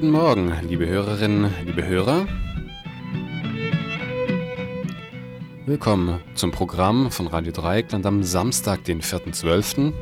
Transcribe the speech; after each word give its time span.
guten 0.00 0.12
Morgen, 0.12 0.52
liebe 0.68 0.86
Hörerinnen, 0.86 1.52
liebe 1.66 1.84
Hörer. 1.84 2.24
Willkommen 5.66 6.20
zum 6.36 6.52
Programm 6.52 7.10
von 7.10 7.26
Radio 7.26 7.50
Dreieckland 7.50 8.06
am 8.06 8.22
Samstag, 8.22 8.84
den 8.84 9.00
4.12. 9.00 9.92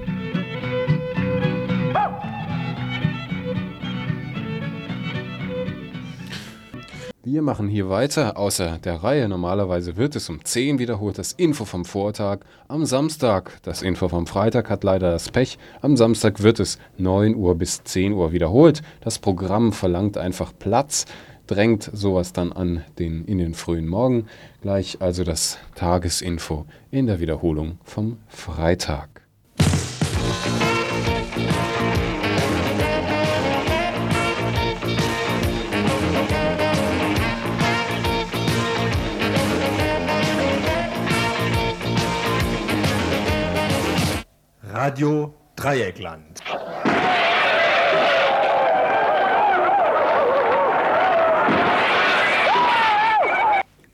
machen 7.46 7.68
hier 7.68 7.88
weiter, 7.88 8.36
außer 8.36 8.78
der 8.78 9.02
Reihe. 9.04 9.28
Normalerweise 9.28 9.96
wird 9.96 10.16
es 10.16 10.28
um 10.28 10.44
10 10.44 10.78
wiederholt, 10.78 11.16
das 11.16 11.32
Info 11.32 11.64
vom 11.64 11.86
Vortag. 11.86 12.40
Am 12.68 12.84
Samstag, 12.84 13.62
das 13.62 13.80
Info 13.80 14.08
vom 14.08 14.26
Freitag 14.26 14.68
hat 14.68 14.84
leider 14.84 15.12
das 15.12 15.30
Pech. 15.30 15.56
Am 15.80 15.96
Samstag 15.96 16.42
wird 16.42 16.60
es 16.60 16.78
9 16.98 17.36
Uhr 17.36 17.54
bis 17.54 17.84
10 17.84 18.12
Uhr 18.12 18.32
wiederholt. 18.32 18.82
Das 19.00 19.20
Programm 19.20 19.72
verlangt 19.72 20.18
einfach 20.18 20.52
Platz, 20.58 21.06
drängt 21.46 21.88
sowas 21.92 22.32
dann 22.32 22.52
an 22.52 22.84
den, 22.98 23.24
in 23.24 23.38
den 23.38 23.54
frühen 23.54 23.86
Morgen. 23.86 24.26
Gleich 24.60 25.00
also 25.00 25.22
das 25.22 25.58
Tagesinfo 25.76 26.66
in 26.90 27.06
der 27.06 27.20
Wiederholung 27.20 27.78
vom 27.84 28.18
Freitag. 28.26 29.15
Radio 44.78 45.34
Dreieckland. 45.56 46.42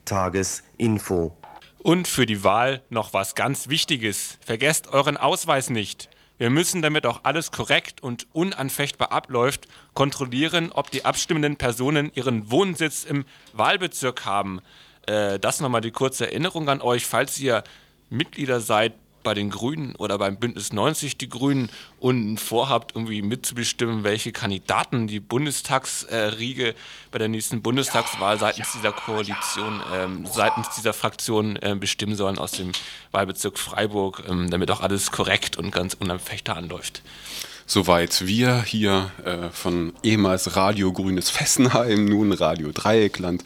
Tagesinfo. 0.03 1.37
Und 1.81 2.09
für 2.09 2.25
die 2.25 2.43
Wahl 2.43 2.81
noch 2.89 3.13
was 3.13 3.33
ganz 3.33 3.69
Wichtiges. 3.69 4.37
Vergesst 4.45 4.89
euren 4.89 5.15
Ausweis 5.15 5.69
nicht. 5.69 6.09
Wir 6.37 6.49
müssen, 6.49 6.81
damit 6.81 7.05
auch 7.05 7.21
alles 7.23 7.53
korrekt 7.53 8.03
und 8.03 8.27
unanfechtbar 8.33 9.13
abläuft, 9.13 9.69
kontrollieren, 9.93 10.73
ob 10.73 10.91
die 10.91 11.05
abstimmenden 11.05 11.55
Personen 11.55 12.11
ihren 12.13 12.51
Wohnsitz 12.51 13.05
im 13.05 13.23
Wahlbezirk 13.53 14.25
haben. 14.25 14.59
Äh, 15.07 15.39
das 15.39 15.61
nochmal 15.61 15.79
die 15.79 15.91
kurze 15.91 16.25
Erinnerung 16.25 16.67
an 16.67 16.81
euch, 16.81 17.05
falls 17.05 17.39
ihr 17.39 17.63
Mitglieder 18.09 18.59
seid 18.59 18.93
bei 19.23 19.33
den 19.33 19.49
Grünen 19.49 19.95
oder 19.95 20.17
beim 20.17 20.37
Bündnis 20.37 20.73
90 20.73 21.17
die 21.17 21.29
Grünen 21.29 21.69
und 21.99 22.37
vorhabt, 22.37 22.95
irgendwie 22.95 23.21
mitzubestimmen, 23.21 24.03
welche 24.03 24.31
Kandidaten 24.31 25.07
die 25.07 25.19
Bundestagsriege 25.19 26.75
bei 27.11 27.17
der 27.17 27.29
nächsten 27.29 27.61
Bundestagswahl 27.61 28.37
seitens 28.37 28.73
dieser 28.73 28.91
Koalition, 28.91 29.81
ähm, 29.93 30.25
seitens 30.25 30.69
dieser 30.75 30.93
Fraktion 30.93 31.55
äh, 31.57 31.75
bestimmen 31.79 32.15
sollen 32.15 32.37
aus 32.37 32.51
dem 32.51 32.71
Wahlbezirk 33.11 33.57
Freiburg, 33.57 34.23
ähm, 34.29 34.49
damit 34.49 34.69
auch 34.71 34.81
alles 34.81 35.11
korrekt 35.11 35.57
und 35.57 35.71
ganz 35.71 35.93
unanfechter 35.93 36.55
anläuft. 36.55 37.01
Soweit 37.73 38.27
wir 38.27 38.61
hier 38.61 39.09
äh, 39.25 39.49
von 39.49 39.93
ehemals 40.03 40.55
Radio 40.55 40.93
Grünes 40.93 41.31
Fessenheim, 41.31 42.05
nun 42.05 42.31
Radio 42.31 42.69
Dreieckland, 42.71 43.43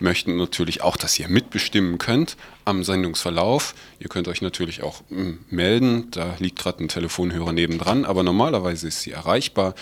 möchten 0.00 0.36
natürlich 0.36 0.82
auch, 0.82 0.98
dass 0.98 1.18
ihr 1.18 1.28
mitbestimmen 1.28 1.96
könnt 1.96 2.36
am 2.66 2.84
Sendungsverlauf. 2.84 3.74
Ihr 3.98 4.10
könnt 4.10 4.28
euch 4.28 4.42
natürlich 4.42 4.82
auch 4.82 5.00
mm, 5.08 5.30
melden, 5.48 6.10
da 6.10 6.34
liegt 6.40 6.58
gerade 6.58 6.84
ein 6.84 6.88
Telefonhörer 6.88 7.54
nebendran, 7.54 8.04
aber 8.04 8.22
normalerweise 8.22 8.86
ist 8.88 9.00
sie 9.00 9.12
erreichbar. 9.12 9.74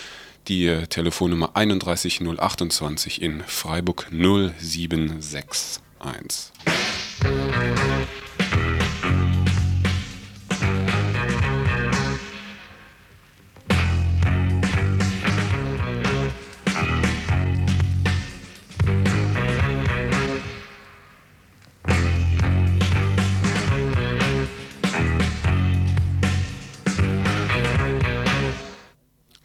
Die 0.47 0.67
äh, 0.67 0.87
Telefonnummer 0.87 1.57
31028 1.57 3.21
in 3.21 3.43
Freiburg 3.45 4.07
0761. 4.11 5.81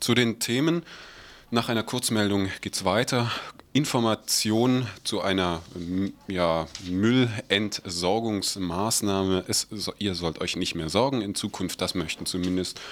Zu 0.04 0.12
den 0.12 0.38
Themen. 0.38 0.82
Nach 1.50 1.70
einer 1.70 1.82
Kurzmeldung 1.82 2.50
geht 2.60 2.75
es 2.75 2.84
weiter. 2.84 3.32
Information 3.72 4.87
zu 5.03 5.22
einer 5.22 5.62
ja, 6.28 6.66
Müllentsorgungsmaßnahme. 6.87 9.47
Es, 9.48 9.66
ihr 9.98 10.15
sollt 10.15 10.42
euch 10.42 10.56
nicht 10.56 10.75
mehr 10.75 10.91
sorgen 10.91 11.22
in 11.22 11.34
Zukunft, 11.34 11.81
das 11.81 11.94
möchten 11.94 12.26
zumindest 12.26 12.82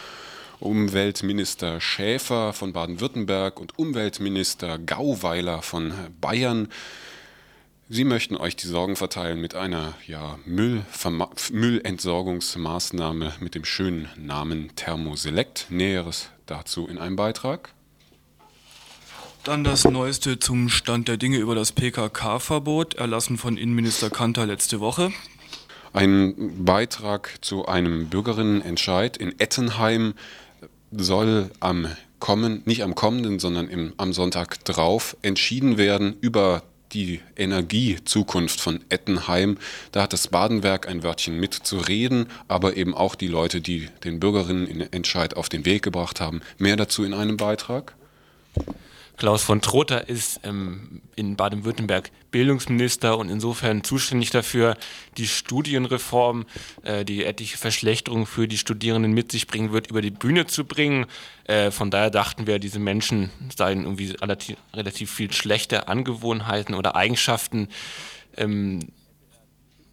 Umweltminister 0.59 1.83
Schäfer 1.83 2.55
von 2.55 2.73
Baden-Württemberg 2.73 3.61
und 3.61 3.79
Umweltminister 3.79 4.79
Gauweiler 4.79 5.61
von 5.61 5.93
Bayern. 6.19 6.69
Sie 7.95 8.05
möchten 8.05 8.39
euch 8.39 8.57
die 8.57 8.69
Sorgen 8.69 8.97
verteilen 8.97 9.39
mit 9.39 9.55
einer 9.55 9.93
ja, 10.07 10.39
Müllentsorgungsmaßnahme 10.47 13.35
mit 13.41 13.55
dem 13.55 13.67
schönen 13.67 14.09
Namen 14.17 14.71
Thermoselect. 14.77 15.67
Näheres 15.69 16.31
dazu 16.47 16.89
in 16.89 16.97
einem 16.97 17.17
Beitrag. 17.17 17.75
Dann 19.45 19.63
das 19.63 19.85
Neueste 19.85 20.39
zum 20.39 20.71
Stand 20.71 21.07
der 21.07 21.19
Dinge 21.19 21.37
über 21.37 21.55
das 21.55 21.73
PKK-Verbot, 21.73 22.95
erlassen 22.95 23.37
von 23.37 23.59
Innenminister 23.59 24.09
Kanter 24.09 24.47
letzte 24.47 24.81
Woche. 24.81 25.13
Ein 25.93 26.65
Beitrag 26.65 27.37
zu 27.43 27.67
einem 27.67 28.09
Bürgerinnenentscheid 28.09 29.19
in 29.19 29.39
Ettenheim 29.39 30.15
soll 30.93 31.51
am 31.61 31.89
kommen, 32.21 32.63
nicht 32.65 32.85
am 32.85 32.95
kommenden, 32.95 33.39
sondern 33.39 33.69
im, 33.69 33.93
am 33.99 34.15
Sonntag 34.15 34.65
drauf 34.65 35.15
entschieden 35.21 35.77
werden 35.77 36.17
über 36.23 36.63
die 36.93 37.21
Energiezukunft 37.37 38.61
von 38.61 38.81
Ettenheim. 38.89 39.59
Da 39.93 40.03
hat 40.03 40.13
das 40.13 40.29
Badenwerk 40.29 40.89
ein 40.89 41.03
Wörtchen 41.03 41.39
mitzureden, 41.39 42.27
aber 42.49 42.77
eben 42.77 42.95
auch 42.95 43.15
die 43.15 43.29
Leute, 43.29 43.61
die 43.61 43.89
den 44.05 44.21
Bürgerinnen 44.21 44.93
Entscheid 44.93 45.37
auf 45.37 45.49
den 45.49 45.65
Weg 45.65 45.83
gebracht 45.83 46.21
haben. 46.21 46.41
Mehr 46.59 46.77
dazu 46.77 47.05
in 47.05 47.15
einem 47.15 47.37
Beitrag. 47.37 47.95
Klaus 49.17 49.43
von 49.43 49.61
Trotha 49.61 49.99
ist 49.99 50.41
ähm, 50.43 51.03
in 51.17 51.37
Baden-Württemberg 51.37 52.11
Bildungsminister 52.31 53.19
und 53.19 53.29
insofern 53.29 53.85
zuständig 53.85 54.31
dafür, 54.31 54.77
die 55.17 55.29
Studienreform, 55.29 56.47
äh, 56.83 57.05
die 57.05 57.25
etliche 57.25 57.59
Verschlechterungen 57.59 58.27
für 58.27 58.49
die 58.49 58.59
Studierenden 58.59 59.13
mit 59.13 59.31
sich 59.31 59.47
bringen 59.47 59.73
wird, 59.73 59.89
über 59.89 60.03
die 60.03 60.11
Bühne 60.11 60.47
zu 60.47 60.65
bringen. 60.65 61.07
Äh, 61.45 61.71
von 61.71 61.91
daher 61.91 62.11
dachten 62.11 62.47
wir, 62.47 62.59
diese 62.59 62.79
Menschen 62.79 63.31
seien 63.55 63.83
irgendwie 63.85 64.11
relativ, 64.13 64.57
relativ 64.75 65.13
viel 65.13 65.33
schlechte 65.33 65.89
Angewohnheiten 65.89 66.75
oder 66.75 66.97
Eigenschaften. 66.97 67.69
Ähm, 68.37 68.89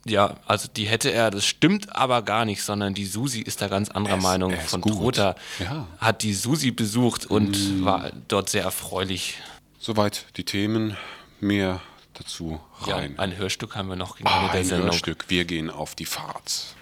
ja, 0.05 0.37
also 0.45 0.67
die 0.73 0.85
hätte 0.85 1.11
er, 1.11 1.31
das 1.31 1.45
stimmt 1.45 1.95
aber 1.95 2.21
gar 2.21 2.45
nicht, 2.45 2.63
sondern 2.63 2.93
die 2.93 3.05
Susi 3.05 3.41
ist 3.41 3.61
da 3.61 3.67
ganz 3.67 3.89
anderer 3.89 4.17
es, 4.17 4.23
Meinung. 4.23 4.53
Von 4.53 4.81
Trotha 4.81 5.35
ja. 5.59 5.87
hat 5.97 6.23
die 6.23 6.33
Susi 6.33 6.71
besucht 6.71 7.25
und 7.25 7.51
mm. 7.51 7.85
war 7.85 8.11
dort 8.27 8.49
sehr 8.49 8.63
erfreulich. 8.63 9.35
Soweit 9.77 10.25
die 10.37 10.45
Themen, 10.45 10.97
mehr 11.39 11.81
dazu 12.13 12.59
rein. 12.81 13.13
Ja, 13.17 13.23
ein 13.23 13.37
Hörstück 13.37 13.75
haben 13.75 13.89
wir 13.89 13.95
noch 13.95 14.17
gegen 14.17 14.27
ah, 14.27 14.49
der 14.51 14.61
ein 14.61 14.65
Sendung. 14.65 14.91
Hörstück, 14.91 15.25
wir 15.27 15.45
gehen 15.45 15.69
auf 15.69 15.95
die 15.95 16.05
Fahrt. 16.05 16.75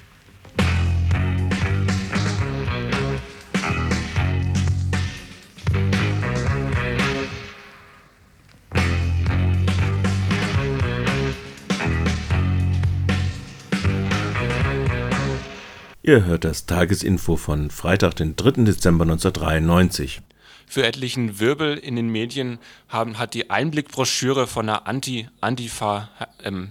Ihr 16.07 16.23
hört 16.23 16.45
das 16.45 16.65
Tagesinfo 16.65 17.35
von 17.35 17.69
Freitag, 17.69 18.15
den 18.15 18.37
3. 18.37 18.63
Dezember 18.63 19.03
1993. 19.03 20.21
Für 20.65 20.85
etlichen 20.85 21.41
Wirbel 21.41 21.75
in 21.75 21.97
den 21.97 22.07
Medien 22.07 22.59
haben, 22.87 23.17
hat 23.17 23.33
die 23.33 23.49
Einblickbroschüre 23.49 24.47
von 24.47 24.67
der 24.67 24.87
Anti-Antifa 24.87 26.07
ähm, 26.45 26.69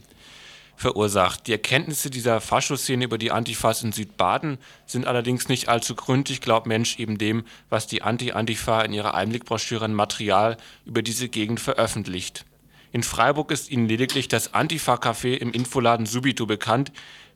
verursacht. 0.74 1.48
Die 1.48 1.52
Erkenntnisse 1.52 2.08
dieser 2.08 2.40
Faschoszene 2.40 3.04
über 3.04 3.18
die 3.18 3.30
Antifas 3.30 3.82
in 3.82 3.92
Südbaden 3.92 4.56
sind 4.86 5.06
allerdings 5.06 5.50
nicht 5.50 5.68
allzu 5.68 5.94
gründlich, 5.94 6.40
glaubt 6.40 6.66
Mensch 6.66 6.98
eben 6.98 7.18
dem, 7.18 7.44
was 7.68 7.86
die 7.86 8.00
Anti-Antifa 8.00 8.80
in 8.80 8.94
ihrer 8.94 9.12
Einblickbroschüre 9.12 9.84
an 9.84 9.92
Material 9.92 10.56
über 10.86 11.02
diese 11.02 11.28
Gegend 11.28 11.60
veröffentlicht. 11.60 12.46
In 12.90 13.02
Freiburg 13.02 13.50
ist 13.50 13.70
ihnen 13.70 13.86
lediglich 13.86 14.28
das 14.28 14.54
Antifa-Café 14.54 15.34
im 15.34 15.52
Infoladen 15.52 16.06
Subito 16.06 16.46
bekannt, 16.46 16.90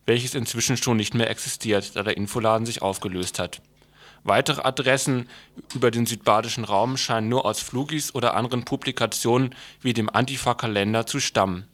welches 0.07 0.35
inzwischen 0.35 0.77
schon 0.77 0.97
nicht 0.97 1.15
mehr 1.15 1.31
existiert, 1.31 1.97
da 1.97 2.03
der 2.03 2.17
Infoladen 2.17 2.67
sich 2.67 2.83
aufgelöst 2.83 3.39
hat. 3.39 3.61
Weitere 4.23 4.63
Adressen 4.63 5.29
über 5.75 5.91
den 5.91 6.07
südbadischen 6.07 6.65
Raum 6.65 6.97
scheinen 6.97 7.29
nur 7.29 7.47
aus 7.47 7.61
Flugis 7.61 8.15
oder 8.15 8.35
anderen 8.35 8.65
Publikationen 8.65 9.55
wie 9.81 9.95
dem 9.95 10.11
Antifa-Kalender 10.11 11.07
zu 11.07 11.21
stammen. 11.21 11.67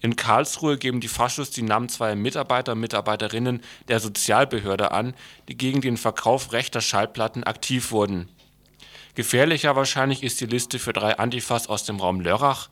In 0.00 0.16
Karlsruhe 0.16 0.78
geben 0.78 1.00
die 1.00 1.08
Faschos 1.08 1.50
die 1.50 1.62
Namen 1.62 1.88
zweier 1.88 2.16
Mitarbeiter 2.16 2.72
und 2.72 2.80
Mitarbeiterinnen 2.80 3.62
der 3.88 4.00
Sozialbehörde 4.00 4.92
an, 4.92 5.14
die 5.48 5.56
gegen 5.56 5.82
den 5.82 5.98
Verkauf 5.98 6.52
rechter 6.52 6.80
Schallplatten 6.80 7.44
aktiv 7.44 7.92
wurden. 7.92 8.28
Gefährlicher 9.14 9.76
wahrscheinlich 9.76 10.22
ist 10.22 10.40
die 10.40 10.46
Liste 10.46 10.78
für 10.78 10.94
drei 10.94 11.18
Antifas 11.18 11.68
aus 11.68 11.84
dem 11.84 12.00
Raum 12.00 12.20
Lörrach, 12.20 12.70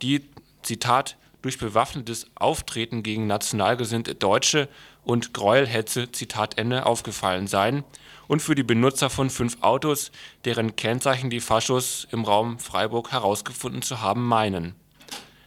die 0.00 0.24
Zitat 0.62 1.16
durch 1.42 1.58
bewaffnetes 1.58 2.26
Auftreten 2.34 3.02
gegen 3.02 3.26
nationalgesinnte 3.26 4.14
Deutsche 4.14 4.68
und 5.04 5.34
Gräuelhetze 5.34 6.12
Zitat 6.12 6.58
Ende 6.58 6.86
aufgefallen 6.86 7.46
seien 7.46 7.84
und 8.28 8.40
für 8.40 8.54
die 8.54 8.62
Benutzer 8.62 9.10
von 9.10 9.30
fünf 9.30 9.58
Autos, 9.62 10.12
deren 10.44 10.76
Kennzeichen 10.76 11.30
die 11.30 11.40
Faschos 11.40 12.06
im 12.12 12.24
Raum 12.24 12.58
Freiburg 12.58 13.12
herausgefunden 13.12 13.82
zu 13.82 14.00
haben 14.00 14.26
meinen. 14.26 14.74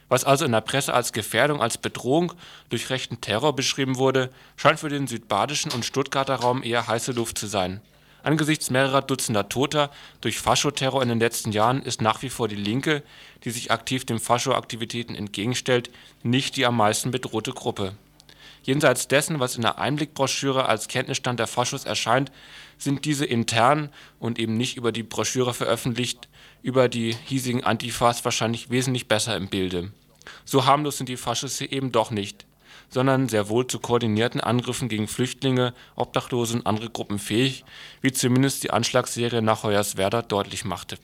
Was 0.08 0.24
also 0.24 0.44
in 0.44 0.52
der 0.52 0.60
Presse 0.60 0.92
als 0.92 1.12
Gefährdung, 1.12 1.62
als 1.62 1.78
Bedrohung 1.78 2.34
durch 2.68 2.90
rechten 2.90 3.20
Terror 3.20 3.56
beschrieben 3.56 3.96
wurde, 3.96 4.30
scheint 4.56 4.80
für 4.80 4.88
den 4.88 5.06
südbadischen 5.06 5.72
und 5.72 5.84
Stuttgarter 5.84 6.36
Raum 6.36 6.62
eher 6.62 6.86
heiße 6.86 7.12
Luft 7.12 7.38
zu 7.38 7.46
sein. 7.46 7.80
Angesichts 8.24 8.70
mehrerer 8.70 9.02
Dutzender 9.02 9.50
Toter 9.50 9.90
durch 10.22 10.38
Faschoterror 10.38 11.02
in 11.02 11.10
den 11.10 11.20
letzten 11.20 11.52
Jahren 11.52 11.82
ist 11.82 12.00
nach 12.00 12.22
wie 12.22 12.30
vor 12.30 12.48
die 12.48 12.56
Linke, 12.56 13.02
die 13.44 13.50
sich 13.50 13.70
aktiv 13.70 14.06
den 14.06 14.18
Faschoaktivitäten 14.18 15.14
entgegenstellt, 15.14 15.90
nicht 16.22 16.56
die 16.56 16.64
am 16.64 16.78
meisten 16.78 17.10
bedrohte 17.10 17.52
Gruppe. 17.52 17.92
Jenseits 18.62 19.08
dessen, 19.08 19.40
was 19.40 19.56
in 19.56 19.62
der 19.62 19.78
Einblickbroschüre 19.78 20.64
als 20.64 20.88
Kenntnisstand 20.88 21.38
der 21.38 21.46
Faschos 21.46 21.84
erscheint, 21.84 22.32
sind 22.78 23.04
diese 23.04 23.26
intern 23.26 23.90
und 24.18 24.38
eben 24.38 24.56
nicht 24.56 24.78
über 24.78 24.90
die 24.90 25.02
Broschüre 25.02 25.52
veröffentlicht, 25.52 26.28
über 26.62 26.88
die 26.88 27.14
hiesigen 27.26 27.62
Antifas 27.62 28.24
wahrscheinlich 28.24 28.70
wesentlich 28.70 29.06
besser 29.06 29.36
im 29.36 29.48
Bilde. 29.48 29.92
So 30.46 30.64
harmlos 30.64 30.96
sind 30.96 31.10
die 31.10 31.18
Faschos 31.18 31.58
hier 31.58 31.70
eben 31.70 31.92
doch 31.92 32.10
nicht 32.10 32.46
sondern 32.88 33.28
sehr 33.28 33.48
wohl 33.48 33.66
zu 33.66 33.78
koordinierten 33.78 34.40
Angriffen 34.40 34.88
gegen 34.88 35.08
Flüchtlinge, 35.08 35.74
Obdachlose 35.96 36.56
und 36.56 36.66
andere 36.66 36.90
Gruppen 36.90 37.18
fähig, 37.18 37.64
wie 38.00 38.12
zumindest 38.12 38.62
die 38.64 38.70
Anschlagsserie 38.70 39.42
nach 39.42 39.62
Hoyerswerda 39.64 40.22
deutlich 40.22 40.64
machte 40.64 40.98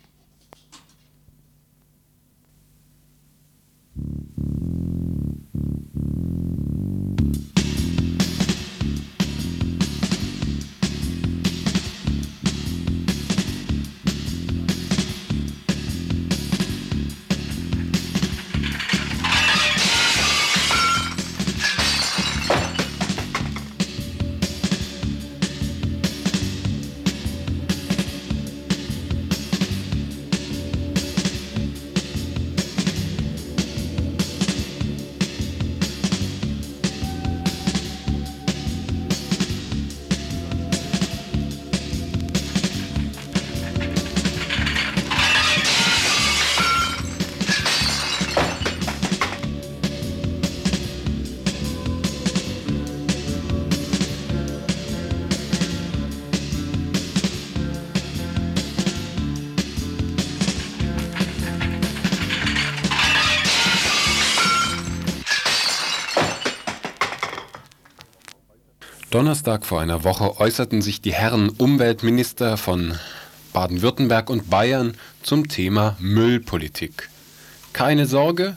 Donnerstag 69.20 69.66
vor 69.66 69.82
einer 69.82 70.02
Woche 70.02 70.40
äußerten 70.40 70.80
sich 70.80 71.02
die 71.02 71.12
Herren 71.12 71.50
Umweltminister 71.50 72.56
von 72.56 72.94
Baden-Württemberg 73.52 74.30
und 74.30 74.48
Bayern 74.48 74.96
zum 75.22 75.46
Thema 75.46 75.94
Müllpolitik. 75.98 77.10
Keine 77.74 78.06
Sorge, 78.06 78.56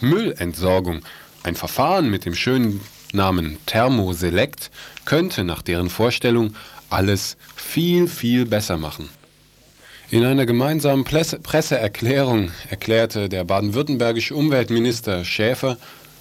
Müllentsorgung, 0.00 1.00
ein 1.42 1.56
Verfahren 1.56 2.10
mit 2.10 2.26
dem 2.26 2.36
schönen 2.36 2.80
Namen 3.12 3.58
Thermoselect, 3.66 4.70
könnte 5.04 5.42
nach 5.42 5.62
deren 5.62 5.90
Vorstellung 5.90 6.54
alles 6.90 7.36
viel, 7.56 8.06
viel 8.06 8.46
besser 8.46 8.76
machen. 8.76 9.08
In 10.10 10.24
einer 10.24 10.46
gemeinsamen 10.46 11.02
Presseerklärung 11.02 12.52
erklärte 12.70 13.28
der 13.28 13.42
baden-württembergische 13.42 14.36
Umweltminister 14.36 15.24
Schäfer, 15.24 15.76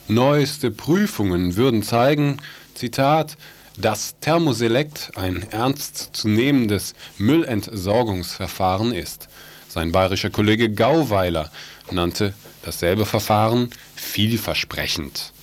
neueste 0.07 0.71
Prüfungen 0.71 1.57
würden 1.57 1.83
zeigen, 1.83 2.37
Zitat, 2.73 3.37
dass 3.77 4.19
Thermoselect 4.19 5.11
ein 5.15 5.47
ernstzunehmendes 5.51 6.93
Müllentsorgungsverfahren 7.17 8.93
ist. 8.93 9.29
Sein 9.67 9.91
bayerischer 9.91 10.29
Kollege 10.29 10.71
Gauweiler 10.71 11.51
nannte 11.91 12.33
dasselbe 12.63 13.05
Verfahren 13.05 13.71
vielversprechend. 13.95 15.33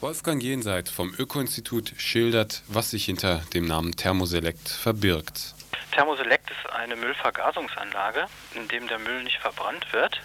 Wolfgang 0.00 0.42
Jenseit 0.42 0.88
vom 0.88 1.14
Öko-Institut 1.18 1.92
schildert, 1.98 2.62
was 2.68 2.90
sich 2.90 3.04
hinter 3.04 3.42
dem 3.52 3.66
Namen 3.66 3.96
Thermoselect 3.96 4.68
verbirgt. 4.68 5.54
Thermoselect 5.92 6.50
ist 6.50 6.72
eine 6.72 6.96
Müllvergasungsanlage, 6.96 8.26
in 8.54 8.66
dem 8.68 8.88
der 8.88 8.98
Müll 8.98 9.22
nicht 9.24 9.38
verbrannt 9.38 9.86
wird, 9.92 10.20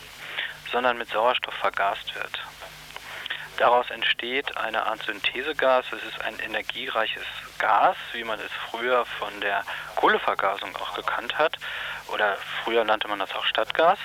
sondern 0.71 0.97
mit 0.97 1.09
Sauerstoff 1.09 1.53
vergast 1.55 2.13
wird. 2.15 2.39
Daraus 3.57 3.89
entsteht 3.89 4.57
eine 4.57 4.85
Art 4.85 5.01
Synthesegas. 5.03 5.85
Es 5.91 6.03
ist 6.03 6.21
ein 6.21 6.37
energiereiches 6.39 7.23
Gas, 7.57 7.95
wie 8.11 8.23
man 8.23 8.39
es 8.39 8.51
früher 8.69 9.05
von 9.05 9.39
der 9.39 9.63
Kohlevergasung 9.95 10.75
auch 10.75 10.93
gekannt 10.93 11.37
hat. 11.37 11.57
Oder 12.07 12.37
früher 12.63 12.83
nannte 12.83 13.07
man 13.07 13.19
das 13.19 13.33
auch 13.33 13.45
Stadtgas. 13.45 13.97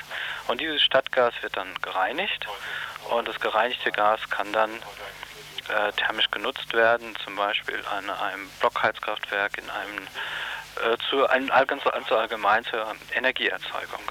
Und 0.47 0.61
dieses 0.61 0.83
Stadtgas 0.83 1.35
wird 1.43 1.57
dann 1.57 1.75
gereinigt. 1.83 2.47
Und 3.11 3.27
das 3.27 3.41
gereinigte 3.41 3.91
Gas 3.91 4.21
kann 4.31 4.53
dann 4.53 4.71
äh, 5.69 5.93
thermisch 5.93 6.31
genutzt 6.31 6.73
werden, 6.73 7.17
zum 7.25 7.37
Beispiel 7.37 7.83
an 7.91 8.09
einem 8.09 8.49
Blockheizkraftwerk, 8.61 9.59
in 9.59 9.69
einem, 9.71 10.07
äh, 10.93 10.97
zu, 11.09 11.27
einem 11.29 11.49
ganz, 11.67 11.85
allgemein 12.13 12.65
zur 12.65 12.95
Energieerzeugung. 13.15 14.03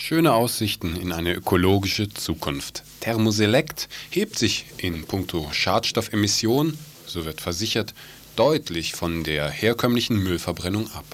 Schöne 0.00 0.32
Aussichten 0.32 0.96
in 0.96 1.12
eine 1.12 1.34
ökologische 1.34 2.08
Zukunft. 2.08 2.82
Thermoselect 3.00 3.88
hebt 4.10 4.38
sich 4.38 4.64
in 4.78 5.04
puncto 5.04 5.48
Schadstoffemission, 5.52 6.78
so 7.04 7.24
wird 7.26 7.40
versichert, 7.40 7.94
deutlich 8.36 8.94
von 8.94 9.24
der 9.24 9.50
herkömmlichen 9.50 10.16
Müllverbrennung 10.16 10.90
ab. 10.92 11.04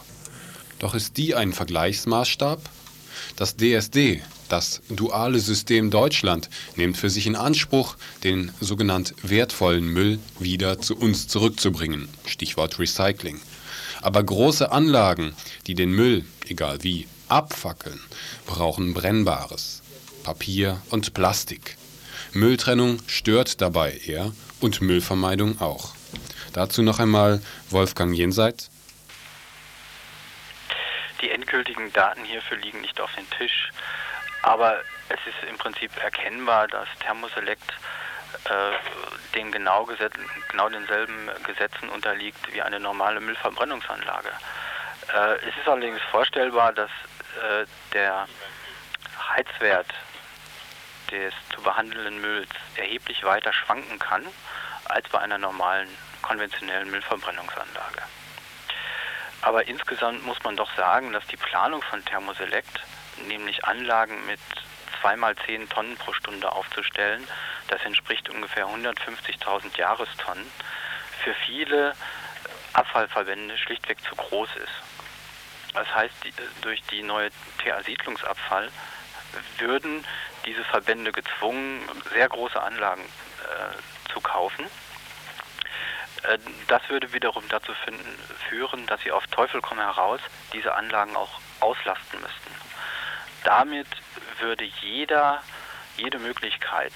Doch 0.79 0.95
ist 0.95 1.17
die 1.17 1.35
ein 1.35 1.53
Vergleichsmaßstab? 1.53 2.61
Das 3.37 3.57
DSD, 3.57 4.23
das 4.49 4.83
duale 4.91 5.41
System 5.41 5.91
Deutschland, 5.91 6.51
nimmt 6.77 6.97
für 6.97 7.11
sich 7.11 7.27
in 7.27 7.37
Anspruch, 7.37 7.97
den 8.23 8.53
sogenannt 8.61 9.15
wertvollen 9.23 9.89
Müll 9.89 10.21
wieder 10.39 10.79
zu 10.79 10.95
uns 10.97 11.27
zurückzubringen. 11.27 12.09
Stichwort 12.27 12.79
Recycling. 12.79 13.41
Aber 14.03 14.23
große 14.23 14.71
Anlagen, 14.71 15.35
die 15.67 15.75
den 15.75 15.91
Müll, 15.91 16.27
egal 16.47 16.83
wie, 16.83 17.09
abfackeln, 17.35 18.01
brauchen 18.47 18.95
Brennbares, 18.95 19.83
Papier 20.23 20.81
und 20.91 21.15
Plastik. 21.15 21.77
Mülltrennung 22.33 23.01
stört 23.09 23.61
dabei 23.61 23.93
eher 24.07 24.33
und 24.61 24.81
Müllvermeidung 24.81 25.61
auch. 25.61 25.95
Dazu 26.53 26.83
noch 26.83 27.01
einmal 27.01 27.43
Wolfgang 27.71 28.15
Jenseits. 28.15 28.71
Die 31.21 31.31
endgültigen 31.31 31.93
Daten 31.93 32.25
hierfür 32.25 32.57
liegen 32.59 32.81
nicht 32.81 33.01
auf 33.01 33.13
dem 33.17 33.29
Tisch, 33.31 33.71
aber 34.43 34.77
es 35.09 35.19
ist 35.27 35.49
im 35.49 35.59
Prinzip 35.59 35.91
erkennbar, 36.01 36.69
dass 36.69 36.87
Thermoselect 37.01 37.73
äh, 38.45 39.35
den 39.35 39.51
genau, 39.51 39.89
genau 40.51 40.69
denselben 40.69 41.31
Gesetzen 41.45 41.89
unterliegt 41.89 42.53
wie 42.53 42.63
eine 42.63 42.79
normale 42.79 43.21
Müllverbrennungsanlage. 43.21 44.31
Äh, 45.13 45.49
es 45.49 45.57
ist 45.57 45.69
allerdings 45.69 46.01
vorstellbar, 46.11 46.73
dass 46.73 46.91
äh, 47.37 47.67
der 47.93 48.29
Heizwert 49.31 49.93
des 51.11 51.35
zu 51.55 51.63
behandelnden 51.63 52.21
Mülls 52.21 52.51
erheblich 52.77 53.25
weiter 53.25 53.53
schwanken 53.53 53.99
kann 53.99 54.27
als 54.87 55.09
bei 55.09 55.21
einer 55.21 55.39
normalen 55.39 55.89
konventionellen 56.23 56.91
Müllverbrennungsanlage. 56.91 58.03
Aber 59.43 59.67
insgesamt 59.67 60.25
muss 60.25 60.43
man 60.43 60.57
doch 60.57 60.75
sagen, 60.75 61.13
dass 61.13 61.27
die 61.27 61.37
Planung 61.37 61.83
von 61.83 62.05
Thermoselect, 62.05 62.81
nämlich 63.27 63.65
Anlagen 63.65 64.25
mit 64.27 64.41
zweimal 65.01 65.37
10 65.37 65.69
Tonnen 65.69 65.97
pro 65.97 66.15
Stunde 66.15 66.51
aufzustellen, 66.51 67.27
das 67.69 67.83
entspricht 67.85 68.31
ungefähr 68.31 68.67
150.000 68.67 69.77
Jahrestonnen, 69.77 70.51
für 71.23 71.35
viele 71.47 71.95
Abfallverbände 72.73 73.59
schlichtweg 73.59 73.99
zu 74.09 74.17
groß 74.17 74.49
ist. 74.57 74.94
Das 75.75 75.93
heißt, 75.93 76.15
durch 76.63 76.83
die 76.85 77.03
neue 77.03 77.31
TA-Siedlungsabfall 77.63 78.71
würden 79.59 80.05
diese 80.47 80.65
Verbände 80.65 81.13
gezwungen, 81.13 81.83
sehr 82.13 82.29
große 82.29 82.61
Anlagen 82.61 83.03
äh, 83.03 84.13
zu 84.13 84.21
kaufen. 84.21 84.65
Äh, 86.23 86.39
das 86.69 86.89
würde 86.89 87.13
wiederum 87.13 87.43
dazu 87.49 87.73
finden, 87.85 88.19
führen, 88.49 88.87
dass 88.87 89.01
sie 89.03 89.11
auf 89.11 89.27
Teufel 89.29 89.61
komm 89.61 89.79
heraus 89.79 90.21
diese 90.53 90.75
Anlagen 90.75 91.17
auch 91.17 91.41
auslasten 91.61 92.21
müssten. 92.21 92.55
Damit 93.43 93.89
würde 94.39 94.65
jeder, 94.65 95.43
jede 95.97 96.19
Möglichkeit, 96.19 96.93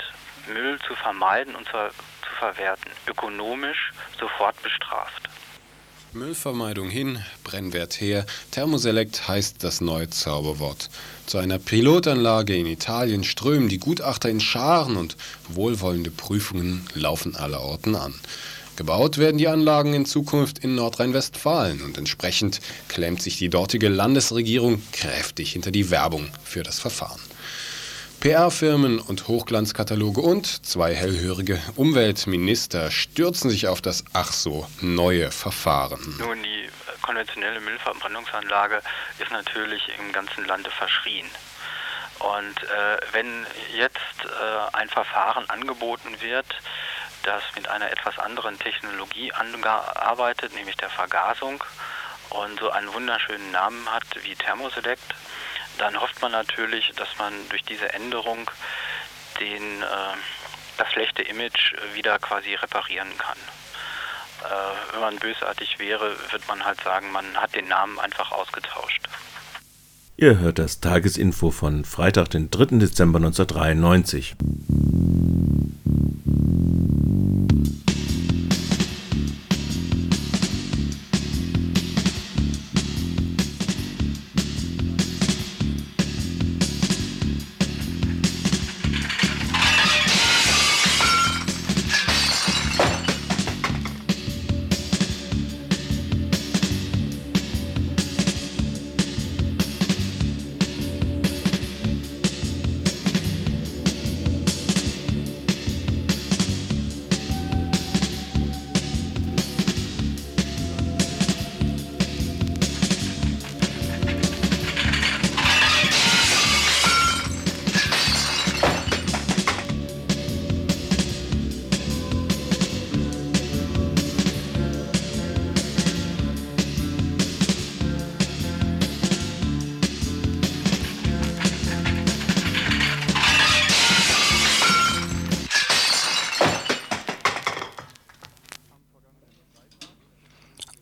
Müll 0.46 0.78
zu 0.80 0.94
vermeiden 0.94 1.56
und 1.56 1.66
zu, 1.66 1.90
zu 2.22 2.30
verwerten, 2.38 2.90
ökonomisch 3.06 3.92
sofort 4.18 4.60
bestraft. 4.62 5.28
Müllvermeidung 6.14 6.88
hin, 6.88 7.18
Brennwert 7.44 8.00
her. 8.00 8.24
Thermoselect 8.50 9.28
heißt 9.28 9.62
das 9.62 9.82
neue 9.82 10.08
Zauberwort. 10.08 10.88
Zu 11.26 11.36
einer 11.36 11.58
Pilotanlage 11.58 12.56
in 12.56 12.66
Italien 12.66 13.24
strömen 13.24 13.68
die 13.68 13.78
Gutachter 13.78 14.30
in 14.30 14.40
Scharen 14.40 14.96
und 14.96 15.16
wohlwollende 15.48 16.10
Prüfungen 16.10 16.86
laufen 16.94 17.36
allerorten 17.36 17.94
an. 17.94 18.14
Gebaut 18.76 19.18
werden 19.18 19.36
die 19.36 19.48
Anlagen 19.48 19.92
in 19.92 20.06
Zukunft 20.06 20.60
in 20.60 20.76
Nordrhein-Westfalen 20.76 21.82
und 21.82 21.98
entsprechend 21.98 22.60
klemmt 22.88 23.20
sich 23.20 23.36
die 23.36 23.50
dortige 23.50 23.88
Landesregierung 23.88 24.80
kräftig 24.92 25.52
hinter 25.52 25.72
die 25.72 25.90
Werbung 25.90 26.28
für 26.42 26.62
das 26.62 26.78
Verfahren. 26.78 27.20
PR-Firmen 28.20 28.98
und 28.98 29.28
Hochglanzkataloge 29.28 30.20
und 30.20 30.66
zwei 30.66 30.92
hellhörige 30.92 31.62
Umweltminister 31.76 32.90
stürzen 32.90 33.48
sich 33.48 33.68
auf 33.68 33.80
das 33.80 34.04
ach 34.12 34.32
so 34.32 34.66
neue 34.80 35.30
Verfahren. 35.30 36.16
Nun, 36.18 36.42
die 36.42 36.68
konventionelle 37.00 37.60
Müllverbrennungsanlage 37.60 38.82
ist 39.20 39.30
natürlich 39.30 39.82
im 40.00 40.12
ganzen 40.12 40.44
Lande 40.46 40.68
verschrien. 40.70 41.26
Und 42.18 42.62
äh, 42.64 42.96
wenn 43.12 43.46
jetzt 43.76 43.96
äh, 44.24 44.76
ein 44.76 44.88
Verfahren 44.88 45.48
angeboten 45.48 46.16
wird, 46.20 46.46
das 47.22 47.44
mit 47.54 47.68
einer 47.68 47.88
etwas 47.92 48.18
anderen 48.18 48.58
Technologie 48.58 49.32
arbeitet, 49.32 50.52
nämlich 50.54 50.76
der 50.76 50.90
Vergasung, 50.90 51.62
und 52.30 52.60
so 52.60 52.70
einen 52.70 52.92
wunderschönen 52.92 53.52
Namen 53.52 53.88
hat 53.90 54.04
wie 54.22 54.34
Thermoselect, 54.34 55.14
dann 55.80 56.00
hofft 56.00 56.20
man 56.20 56.32
natürlich, 56.32 56.92
dass 56.96 57.08
man 57.18 57.32
durch 57.50 57.62
diese 57.62 57.92
Änderung 57.92 58.50
den, 59.40 59.82
äh, 59.82 60.16
das 60.76 60.90
schlechte 60.92 61.22
Image 61.22 61.74
wieder 61.94 62.18
quasi 62.18 62.54
reparieren 62.54 63.16
kann. 63.18 63.38
Äh, 64.44 64.92
wenn 64.92 65.00
man 65.00 65.16
bösartig 65.16 65.78
wäre, 65.78 66.16
wird 66.30 66.46
man 66.48 66.64
halt 66.64 66.80
sagen, 66.82 67.10
man 67.12 67.36
hat 67.36 67.54
den 67.54 67.68
Namen 67.68 67.98
einfach 67.98 68.30
ausgetauscht. 68.32 69.08
Ihr 70.16 70.38
hört 70.40 70.58
das 70.58 70.80
Tagesinfo 70.80 71.52
von 71.52 71.84
Freitag, 71.84 72.30
den 72.30 72.50
3. 72.50 72.78
Dezember 72.78 73.18
1993. 73.18 74.34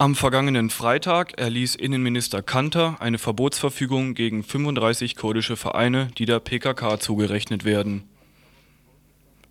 Am 0.07 0.15
vergangenen 0.15 0.71
Freitag 0.71 1.37
erließ 1.37 1.75
Innenminister 1.75 2.41
Kanter 2.41 2.95
eine 3.01 3.19
Verbotsverfügung 3.19 4.15
gegen 4.15 4.45
35 4.45 5.17
kurdische 5.17 5.57
Vereine, 5.57 6.11
die 6.17 6.27
der 6.27 6.39
PKK 6.39 7.01
zugerechnet 7.01 7.65
werden. 7.65 8.05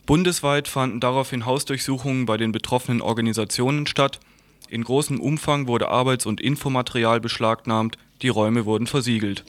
Bundesweit 0.05 0.69
fanden 0.69 1.01
daraufhin 1.01 1.45
Hausdurchsuchungen 1.45 2.25
bei 2.25 2.37
den 2.37 2.53
betroffenen 2.53 3.01
Organisationen 3.01 3.85
statt, 3.85 4.21
in 4.69 4.85
großem 4.85 5.19
Umfang 5.19 5.67
wurde 5.67 5.89
Arbeits 5.89 6.25
und 6.25 6.39
Infomaterial 6.39 7.19
beschlagnahmt, 7.19 7.97
die 8.21 8.29
Räume 8.29 8.63
wurden 8.65 8.87
versiegelt. 8.87 9.43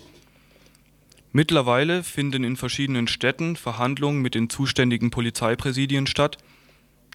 Mittlerweile 1.30 2.02
finden 2.02 2.42
in 2.42 2.56
verschiedenen 2.56 3.06
Städten 3.06 3.54
Verhandlungen 3.54 4.22
mit 4.22 4.34
den 4.34 4.50
zuständigen 4.50 5.12
Polizeipräsidien 5.12 6.08
statt, 6.08 6.38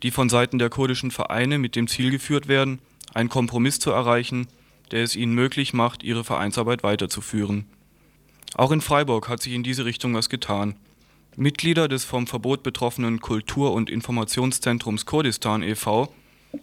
die 0.02 0.12
von 0.12 0.30
Seiten 0.30 0.60
der 0.60 0.70
kurdischen 0.70 1.12
Vereine 1.12 1.58
mit 1.58 1.76
dem 1.76 1.90
Ziel 1.90 2.10
geführt 2.10 2.48
werden 2.48 2.80
einen 3.14 3.30
Kompromiss 3.30 3.80
zu 3.80 3.92
erreichen, 3.92 4.48
der 4.92 5.04
es 5.04 5.16
ihnen 5.16 5.34
möglich 5.34 5.74
macht, 5.74 6.04
ihre 6.04 6.24
Vereinsarbeit 6.24 6.84
weiterzuführen. 6.84 7.66
Auch 8.56 8.72
in 8.72 8.82
Freiburg 8.82 9.30
hat 9.30 9.42
sich 9.42 9.54
in 9.54 9.64
diese 9.64 9.86
Richtung 9.86 10.14
was 10.14 10.30
getan. 10.30 10.76
Mitglieder 11.38 11.88
des 11.88 12.04
vom 12.04 12.28
Verbot 12.28 12.64
betroffenen 12.64 13.22
Kultur- 13.22 13.72
und 13.72 13.90
Informationszentrums 13.90 15.06
Kurdistan 15.06 15.64
e.V. 15.64 16.14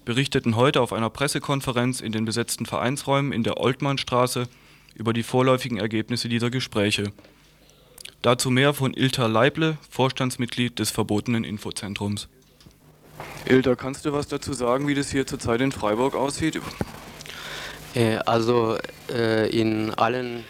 berichteten 0.05 0.57
heute 0.57 0.83
auf 0.83 0.93
einer 0.93 1.09
Pressekonferenz 1.09 2.03
in 2.03 2.13
den 2.13 2.27
besetzten 2.27 2.67
Vereinsräumen 2.67 3.33
in 3.33 3.43
der 3.43 3.59
Oltmannstraße 3.59 4.47
über 4.95 5.15
die 5.15 5.23
vorläufigen 5.23 5.79
Ergebnisse 5.79 6.29
dieser 6.29 6.51
Gespräche. 6.51 7.13
Dazu 8.21 8.51
mehr 8.51 8.75
von 8.75 8.93
Ilta 8.93 9.27
Leible, 9.27 9.79
Vorstandsmitglied 9.89 10.79
des 10.79 10.91
verbotenen 10.91 11.45
Infozentrums. 11.45 12.29
Ilda, 13.51 13.77
kannst 13.77 14.05
du 14.05 14.13
was 14.13 14.29
dazu 14.29 14.53
sagen, 14.53 14.87
wie 14.89 14.95
das 14.95 15.11
hier 15.11 15.27
zurzeit 15.27 15.63
in 15.63 15.73
Freiburg 15.73 16.15
aussieht? 16.15 16.61
Äh, 17.95 18.17
also 18.27 18.77
äh, 19.11 19.49
in 19.49 19.95
allen 19.95 20.45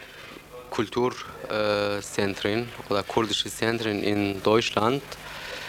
Kulturzentren 0.68 2.68
oder 2.88 3.04
kurdischen 3.04 3.52
Zentren 3.52 4.02
in 4.02 4.42
Deutschland 4.42 5.00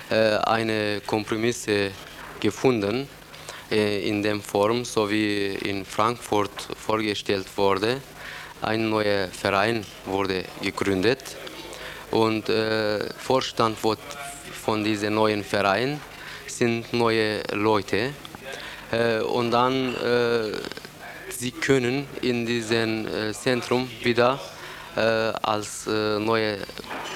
äh, 0.10 0.38
eine 0.38 1.02
Kompromisse 1.06 1.92
gefunden 2.40 3.08
in 3.70 4.24
der 4.24 4.40
Form, 4.40 4.84
so 4.84 5.12
wie 5.12 5.50
in 5.50 5.86
Frankfurt 5.86 6.50
vorgestellt 6.84 7.46
wurde. 7.56 8.02
Ein 8.64 8.90
neuer 8.90 9.28
Verein 9.28 9.86
wurde 10.06 10.46
gegründet 10.64 11.38
und 12.10 12.52
Vorstand 13.20 13.78
von 13.78 14.84
diesem 14.84 15.14
neuen 15.14 15.44
Verein 15.44 16.02
sind 16.60 16.92
neue 16.92 17.42
Leute. 17.54 18.14
Äh, 18.92 19.22
und 19.22 19.52
dann 19.52 19.96
äh, 19.96 20.52
sie 21.30 21.52
können 21.52 22.06
in 22.22 22.46
diesem 22.46 23.08
äh, 23.08 23.32
Zentrum 23.34 23.90
wieder 24.04 24.40
äh, 24.98 25.00
als 25.00 25.88
äh, 25.88 26.20
neue 26.20 26.58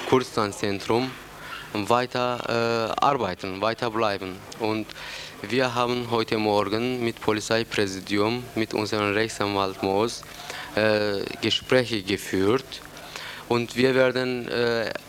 Kurzstandzentrum 0.07 1.11
weiter 1.73 2.27
äh, 2.47 3.03
arbeiten, 3.03 3.59
weiter 3.59 3.91
bleiben. 3.91 4.37
Und 4.59 4.87
wir 5.41 5.75
haben 5.75 6.07
heute 6.09 6.37
Morgen 6.37 7.03
mit 7.03 7.19
Polizeipräsidium, 7.19 8.45
mit 8.55 8.73
unserem 8.73 9.11
Rechtsanwalt 9.13 9.83
Moos 9.83 10.21
Gespräche 11.41 12.01
geführt. 12.01 12.81
Und 13.47 13.75
wir 13.75 13.93
werden 13.93 14.49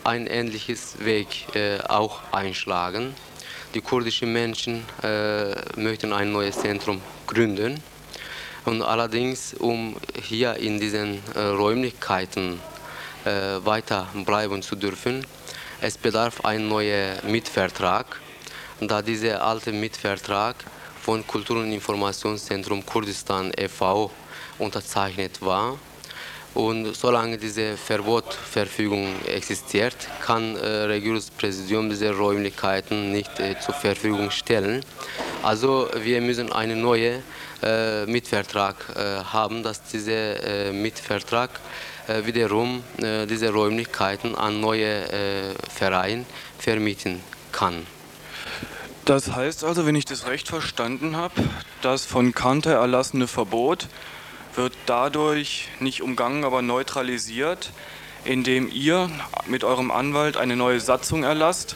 ein 0.03 0.27
ähnliches 0.27 0.97
Weg 0.99 1.47
auch 1.87 2.19
einschlagen. 2.31 3.15
Die 3.75 3.81
kurdischen 3.81 4.31
Menschen 4.31 4.85
äh, 5.03 5.53
möchten 5.75 6.13
ein 6.13 6.31
neues 6.31 6.57
Zentrum 6.57 7.01
gründen. 7.27 7.83
Und 8.63 8.81
allerdings, 8.81 9.53
um 9.53 9.97
hier 10.23 10.55
in 10.55 10.79
diesen 10.79 11.19
äh, 11.35 11.39
Räumlichkeiten 11.41 12.61
äh, 13.25 13.29
weiter 13.65 14.07
bleiben 14.23 14.61
zu 14.61 14.77
dürfen, 14.77 15.27
es 15.81 15.97
bedarf 15.97 16.45
ein 16.45 16.69
neuer 16.69 17.17
Mietvertrag, 17.27 18.21
da 18.79 19.01
dieser 19.01 19.43
alte 19.43 19.73
Mietvertrag 19.73 20.55
von 21.01 21.27
Kultur- 21.27 21.59
und 21.59 21.73
Informationszentrum 21.73 22.85
Kurdistan 22.85 23.51
e.V. 23.57 24.09
unterzeichnet 24.57 25.41
war. 25.41 25.77
Und 26.55 26.95
solange 26.95 27.37
diese 27.37 27.75
Verbotverfügung 27.75 29.09
existiert, 29.25 29.95
kann 30.21 30.55
äh, 30.55 30.65
Regierungspräsidium 30.65 31.89
diese 31.89 32.11
Räumlichkeiten 32.15 33.11
nicht 33.11 33.39
äh, 33.41 33.59
zur 33.59 33.73
Verfügung 33.75 34.31
stellen. 34.31 34.81
Also 35.43 35.89
wir 36.01 36.21
müssen 36.21 36.53
einen 36.53 36.81
neuen 36.81 37.23
äh, 37.61 38.05
Mietvertrag 38.05 38.75
äh, 38.95 39.23
haben, 39.25 39.63
dass 39.63 39.83
dieser 39.83 40.69
äh, 40.69 40.71
Mietvertrag 40.71 41.49
äh, 42.07 42.25
wiederum 42.25 42.83
äh, 42.99 43.25
diese 43.25 43.49
Räumlichkeiten 43.49 44.33
an 44.35 44.61
neue 44.61 45.03
Vereine 45.73 46.25
vermieten 46.57 47.21
kann. 47.51 47.85
Das 49.03 49.35
heißt 49.35 49.65
also, 49.65 49.85
wenn 49.85 49.95
ich 49.95 50.05
das 50.05 50.25
recht 50.25 50.47
verstanden 50.47 51.17
habe, 51.17 51.43
das 51.81 52.05
von 52.05 52.33
Kante 52.33 52.71
erlassene 52.71 53.27
Verbot 53.27 53.87
wird 54.55 54.73
dadurch 54.85 55.69
nicht 55.79 56.01
umgangen, 56.01 56.43
aber 56.43 56.61
neutralisiert, 56.61 57.71
indem 58.23 58.69
ihr 58.71 59.09
mit 59.47 59.63
eurem 59.63 59.91
Anwalt 59.91 60.37
eine 60.37 60.55
neue 60.55 60.79
Satzung 60.79 61.23
erlasst 61.23 61.75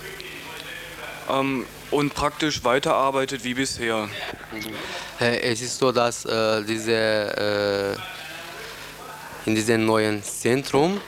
ähm, 1.29 1.65
und 1.91 2.13
praktisch 2.13 2.63
weiterarbeitet 2.63 3.43
wie 3.43 3.53
bisher. 3.53 4.09
Es 5.19 5.61
ist 5.61 5.77
so, 5.77 5.91
dass 5.91 6.25
äh, 6.25 6.63
diese, 6.63 7.97
äh, 9.45 9.49
in 9.49 9.55
diesem 9.55 9.85
neuen 9.85 10.23
Zentrum, 10.23 11.01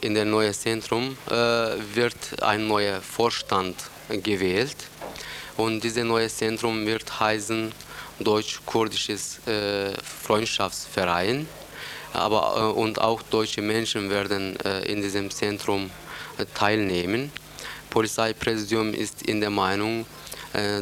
in 0.00 0.14
dem 0.14 0.30
neuen 0.30 0.52
Zentrum 0.52 1.16
äh, 1.28 1.32
wird 1.32 2.42
ein 2.42 2.66
neuer 2.66 3.00
Vorstand 3.00 3.76
gewählt 4.08 4.76
und 5.56 5.82
dieses 5.82 6.04
neue 6.04 6.28
Zentrum 6.28 6.84
wird 6.86 7.20
heißen 7.20 7.72
Deutsch-Kurdisches 8.20 9.46
äh, 9.46 9.92
Freundschaftsverein, 10.02 11.48
aber 12.12 12.54
äh, 12.56 12.80
und 12.80 13.00
auch 13.00 13.22
deutsche 13.22 13.62
Menschen 13.62 14.10
werden 14.10 14.58
äh, 14.60 14.82
in 14.82 15.02
diesem 15.02 15.30
Zentrum 15.30 15.90
teilnehmen. 16.54 17.32
Polizeipräsidium 17.90 18.92
ist 18.92 19.22
in 19.22 19.40
der 19.40 19.50
Meinung, 19.50 20.04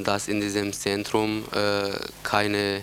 dass 0.02 0.28
in 0.28 0.40
diesem 0.40 0.72
Zentrum 0.72 1.44
keine 2.22 2.82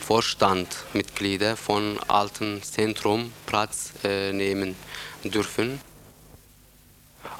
Vorstandmitglieder 0.00 1.56
von 1.56 2.00
alten 2.08 2.60
Zentrum 2.64 3.32
Platz 3.46 3.92
nehmen 4.02 4.74
dürfen. 5.22 5.80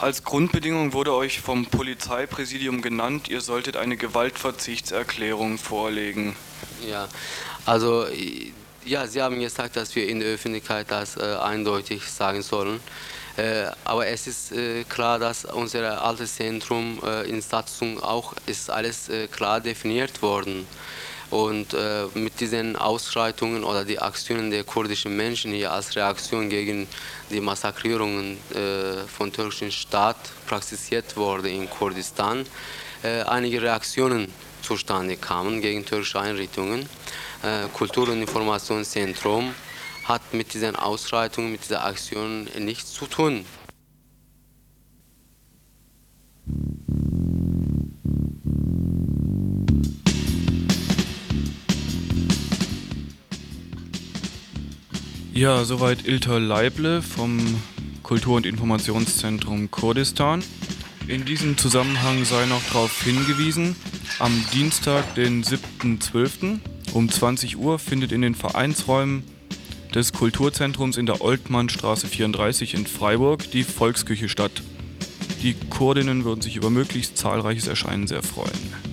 Als 0.01 0.25
Grundbedingung 0.25 0.95
wurde 0.95 1.13
euch 1.13 1.41
vom 1.41 1.67
Polizeipräsidium 1.67 2.81
genannt, 2.81 3.29
ihr 3.29 3.43
solltet 3.43 3.77
eine 3.77 3.99
Gewaltverzichtserklärung 3.99 5.59
vorlegen. 5.59 6.35
Ja, 6.89 7.07
also 7.67 8.07
ja, 8.87 9.07
Sie 9.07 9.21
haben 9.21 9.39
gesagt, 9.39 9.77
dass 9.77 9.95
wir 9.95 10.09
in 10.09 10.21
der 10.21 10.31
Öffentlichkeit 10.31 10.91
das 10.91 11.19
äh, 11.19 11.37
eindeutig 11.43 12.11
sagen 12.11 12.41
sollen. 12.41 12.81
Äh, 13.37 13.67
aber 13.85 14.07
es 14.07 14.27
ist 14.27 14.53
äh, 14.53 14.85
klar, 14.85 15.19
dass 15.19 15.45
unser 15.45 16.03
altes 16.03 16.37
Zentrum 16.37 16.99
äh, 17.05 17.29
in 17.29 17.43
Satzung 17.43 18.03
auch 18.03 18.33
ist 18.47 18.71
alles 18.71 19.11
äh, 19.11 19.27
klar 19.27 19.61
definiert 19.61 20.23
worden. 20.23 20.67
Und 21.31 21.75
äh, 21.75 22.07
mit 22.15 22.41
diesen 22.41 22.75
Ausschreitungen 22.75 23.63
oder 23.63 23.85
die 23.85 24.01
Aktionen 24.01 24.51
der 24.51 24.65
kurdischen 24.65 25.17
Menschen 25.17 25.53
hier 25.53 25.71
als 25.71 25.95
Reaktion 25.95 26.51
gegen 26.51 26.89
die 27.31 27.41
Massakrierungen 27.41 28.37
äh, 28.53 29.07
von 29.07 29.33
türkischen 29.33 29.71
Staat 29.71 30.17
praktiziert 30.47 31.17
wurde 31.17 31.49
in 31.49 31.71
Kurdistan, 31.71 32.45
äh, 33.03 33.23
einige 33.23 33.63
Reaktionen 33.63 34.33
zustande 34.63 35.17
kamen 35.17 35.61
gegen 35.61 35.85
türkische 35.85 36.21
Einrichtungen. 36.21 36.89
Äh, 37.43 37.69
Kultur- 37.73 38.09
und 38.09 38.21
Informationszentrum 38.21 39.55
hat 40.05 40.35
mit 40.35 40.53
diesen 40.53 40.77
Ausschreitungen, 40.77 41.53
mit 41.53 41.63
dieser 41.63 41.85
Aktion 41.85 42.49
nichts 42.59 42.93
zu 42.93 43.07
tun. 43.07 43.45
Ja, 55.41 55.65
soweit 55.65 56.07
Ilter 56.07 56.39
Leible 56.39 57.01
vom 57.01 57.41
Kultur- 58.03 58.37
und 58.37 58.45
Informationszentrum 58.45 59.71
Kurdistan. 59.71 60.45
In 61.09 61.25
diesem 61.25 61.57
Zusammenhang 61.57 62.27
sei 62.27 62.45
noch 62.45 62.63
darauf 62.65 63.03
hingewiesen, 63.03 63.75
am 64.19 64.45
Dienstag, 64.53 65.15
den 65.15 65.43
7.12. 65.43 66.59
um 66.93 67.09
20 67.09 67.57
Uhr 67.57 67.79
findet 67.79 68.13
in 68.13 68.21
den 68.21 68.35
Vereinsräumen 68.35 69.25
des 69.95 70.13
Kulturzentrums 70.13 70.99
in 70.99 71.07
der 71.07 71.23
Oltmannstraße 71.23 72.07
34 72.07 72.75
in 72.75 72.87
Freiburg 72.87 73.51
die 73.51 73.65
Volksküche 73.65 74.29
statt. 74.29 74.63
Die 75.43 75.55
Kurdinnen 75.71 76.27
würden 76.27 76.43
sich 76.43 76.57
über 76.57 76.69
möglichst 76.69 77.17
zahlreiches 77.17 77.67
Erscheinen 77.67 78.07
sehr 78.07 78.23
freuen. 78.23 78.90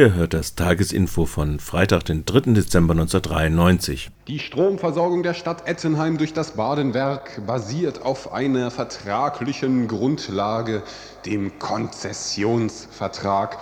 Ihr 0.00 0.14
hört 0.14 0.32
das 0.32 0.54
Tagesinfo 0.54 1.26
von 1.26 1.60
Freitag, 1.60 2.06
den 2.06 2.24
3. 2.24 2.54
Dezember 2.54 2.92
1993. 2.92 4.10
Die 4.28 4.38
Stromversorgung 4.38 5.22
der 5.22 5.34
Stadt 5.34 5.68
Ettenheim 5.68 6.16
durch 6.16 6.32
das 6.32 6.52
Badenwerk 6.52 7.46
basiert 7.46 8.00
auf 8.00 8.32
einer 8.32 8.70
vertraglichen 8.70 9.88
Grundlage, 9.88 10.82
dem 11.26 11.58
Konzessionsvertrag. 11.58 13.58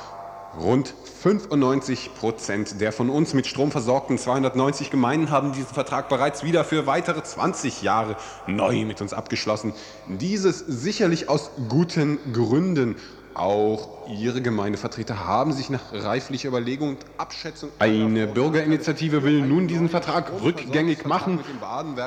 Rund 0.60 0.94
95 1.22 2.14
Prozent 2.14 2.80
der 2.80 2.92
von 2.92 3.10
uns 3.10 3.34
mit 3.34 3.48
Strom 3.48 3.72
versorgten 3.72 4.16
290 4.16 4.92
Gemeinden 4.92 5.30
haben 5.30 5.52
diesen 5.52 5.74
Vertrag 5.74 6.08
bereits 6.08 6.44
wieder 6.44 6.64
für 6.64 6.86
weitere 6.86 7.20
20 7.20 7.82
Jahre 7.82 8.14
neu 8.46 8.84
mit 8.84 9.00
uns 9.00 9.12
abgeschlossen. 9.12 9.72
Dieses 10.06 10.60
sicherlich 10.60 11.28
aus 11.28 11.50
guten 11.68 12.20
Gründen. 12.32 12.94
Auch 13.38 13.88
Ihre 14.08 14.42
Gemeindevertreter 14.42 15.24
haben 15.24 15.52
sich 15.52 15.70
nach 15.70 15.92
reiflicher 15.92 16.48
Überlegung 16.48 16.90
und 16.90 16.98
Abschätzung 17.18 17.70
eine 17.78 18.26
Bürgerinitiative 18.26 19.22
will 19.22 19.42
nun 19.42 19.68
diesen 19.68 19.88
Vertrag 19.88 20.32
rückgängig 20.42 21.06
machen, 21.06 21.38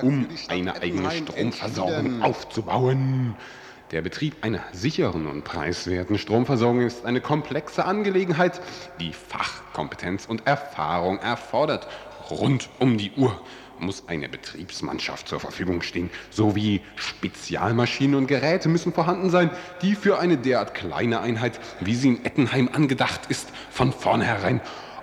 um 0.01 0.27
eine 0.49 0.75
eigene 0.81 1.09
Stromversorgung 1.09 2.21
aufzubauen. 2.21 3.35
Der 3.91 4.01
Betrieb 4.01 4.43
einer 4.43 4.59
sicheren 4.73 5.25
und 5.27 5.45
preiswerten 5.45 6.17
Stromversorgung 6.17 6.81
ist 6.81 7.05
eine 7.05 7.21
komplexe 7.21 7.85
Angelegenheit, 7.85 8.59
die 8.99 9.13
Fachkompetenz 9.13 10.25
und 10.25 10.45
Erfahrung 10.47 11.19
erfordert. 11.19 11.87
Rund 12.29 12.69
um 12.79 12.97
die 12.97 13.11
Uhr 13.15 13.39
muss 13.81 14.03
eine 14.07 14.29
Betriebsmannschaft 14.29 15.27
zur 15.27 15.39
Verfügung 15.39 15.81
stehen, 15.81 16.09
sowie 16.29 16.81
Spezialmaschinen 16.95 18.15
und 18.15 18.27
Geräte 18.27 18.69
müssen 18.69 18.93
vorhanden 18.93 19.29
sein, 19.29 19.49
die 19.81 19.95
für 19.95 20.19
eine 20.19 20.37
derart 20.37 20.73
kleine 20.73 21.21
Einheit, 21.21 21.59
wie 21.79 21.95
sie 21.95 22.09
in 22.09 22.25
Ettenheim 22.25 22.69
angedacht 22.71 23.21
ist, 23.29 23.49
von 23.69 23.91
vornherein 23.91 24.61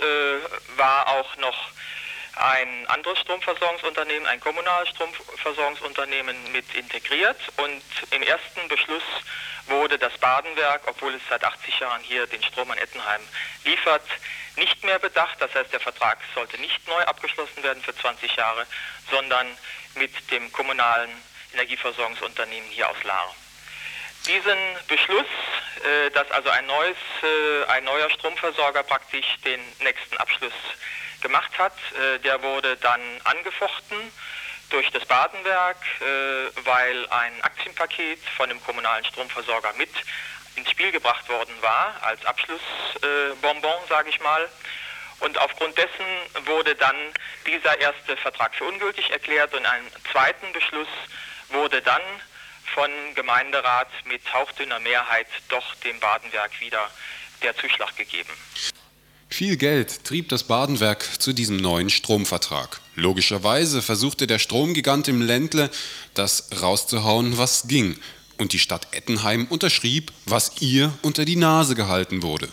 äh, 0.00 0.38
war 0.78 1.08
auch 1.08 1.36
noch 1.36 1.68
ein 2.34 2.86
anderes 2.86 3.18
Stromversorgungsunternehmen, 3.20 4.26
ein 4.26 4.40
kommunales 4.40 4.88
Stromversorgungsunternehmen 4.90 6.52
mit 6.52 6.64
integriert 6.74 7.38
und 7.58 7.82
im 8.10 8.22
ersten 8.22 8.68
Beschluss 8.68 9.02
wurde 9.66 9.98
das 9.98 10.16
Badenwerk, 10.18 10.82
obwohl 10.86 11.14
es 11.14 11.22
seit 11.28 11.44
80 11.44 11.80
Jahren 11.80 12.02
hier 12.02 12.26
den 12.26 12.42
Strom 12.42 12.70
an 12.70 12.78
Ettenheim 12.78 13.20
liefert, 13.64 14.06
nicht 14.56 14.82
mehr 14.84 14.98
bedacht. 14.98 15.40
Das 15.40 15.54
heißt, 15.54 15.72
der 15.72 15.80
Vertrag 15.80 16.18
sollte 16.34 16.60
nicht 16.60 16.86
neu 16.88 17.02
abgeschlossen 17.04 17.62
werden 17.62 17.82
für 17.82 17.94
20 17.94 18.34
Jahre, 18.36 18.66
sondern 19.10 19.46
mit 19.94 20.30
dem 20.30 20.50
kommunalen 20.52 21.10
Energieversorgungsunternehmen 21.52 22.68
hier 22.70 22.88
aus 22.88 23.02
Lahr. 23.04 23.34
Diesen 24.26 24.58
Beschluss, 24.88 25.26
äh, 25.84 26.10
dass 26.10 26.30
also 26.30 26.48
ein, 26.50 26.66
neues, 26.66 26.96
äh, 27.22 27.64
ein 27.70 27.84
neuer 27.84 28.08
Stromversorger 28.10 28.84
praktisch 28.84 29.26
den 29.44 29.60
nächsten 29.80 30.16
Abschluss 30.16 30.52
gemacht 31.22 31.58
hat. 31.58 31.72
Äh, 31.94 32.18
der 32.20 32.42
wurde 32.42 32.76
dann 32.76 33.00
angefochten 33.24 33.96
durch 34.70 34.90
das 34.90 35.04
Badenwerk, 35.06 35.76
äh, 36.00 36.04
weil 36.64 37.08
ein 37.10 37.42
Aktienpaket 37.42 38.20
von 38.36 38.48
dem 38.48 38.62
kommunalen 38.64 39.04
Stromversorger 39.04 39.72
mit 39.74 39.90
ins 40.56 40.70
Spiel 40.70 40.92
gebracht 40.92 41.28
worden 41.28 41.54
war, 41.60 41.94
als 42.02 42.24
Abschlussbonbon, 42.26 43.88
sage 43.88 44.10
ich 44.10 44.20
mal. 44.20 44.48
Und 45.20 45.38
aufgrund 45.38 45.78
dessen 45.78 46.04
wurde 46.46 46.74
dann 46.74 46.96
dieser 47.46 47.78
erste 47.80 48.16
Vertrag 48.16 48.54
für 48.54 48.64
ungültig 48.64 49.10
erklärt 49.10 49.52
und 49.54 49.60
in 49.60 49.66
einem 49.66 49.86
zweiten 50.10 50.52
Beschluss 50.52 50.88
wurde 51.48 51.80
dann 51.80 52.02
von 52.74 52.90
Gemeinderat 53.14 53.88
mit 54.04 54.20
hauchdünner 54.32 54.80
Mehrheit 54.80 55.28
doch 55.48 55.74
dem 55.76 56.00
Badenwerk 56.00 56.60
wieder 56.60 56.90
der 57.42 57.56
Zuschlag 57.56 57.96
gegeben. 57.96 58.32
Viel 59.32 59.56
Geld 59.56 60.04
trieb 60.04 60.28
das 60.28 60.42
Badenwerk 60.42 61.08
zu 61.18 61.32
diesem 61.32 61.56
neuen 61.56 61.88
Stromvertrag. 61.88 62.82
Logischerweise 62.96 63.80
versuchte 63.80 64.26
der 64.26 64.38
Stromgigant 64.38 65.08
im 65.08 65.22
Ländle, 65.22 65.70
das 66.12 66.50
rauszuhauen, 66.60 67.38
was 67.38 67.66
ging. 67.66 67.96
Und 68.36 68.52
die 68.52 68.58
Stadt 68.58 68.88
Ettenheim 68.92 69.46
unterschrieb, 69.48 70.12
was 70.26 70.60
ihr 70.60 70.92
unter 71.00 71.24
die 71.24 71.36
Nase 71.36 71.74
gehalten 71.74 72.22
wurde. 72.22 72.46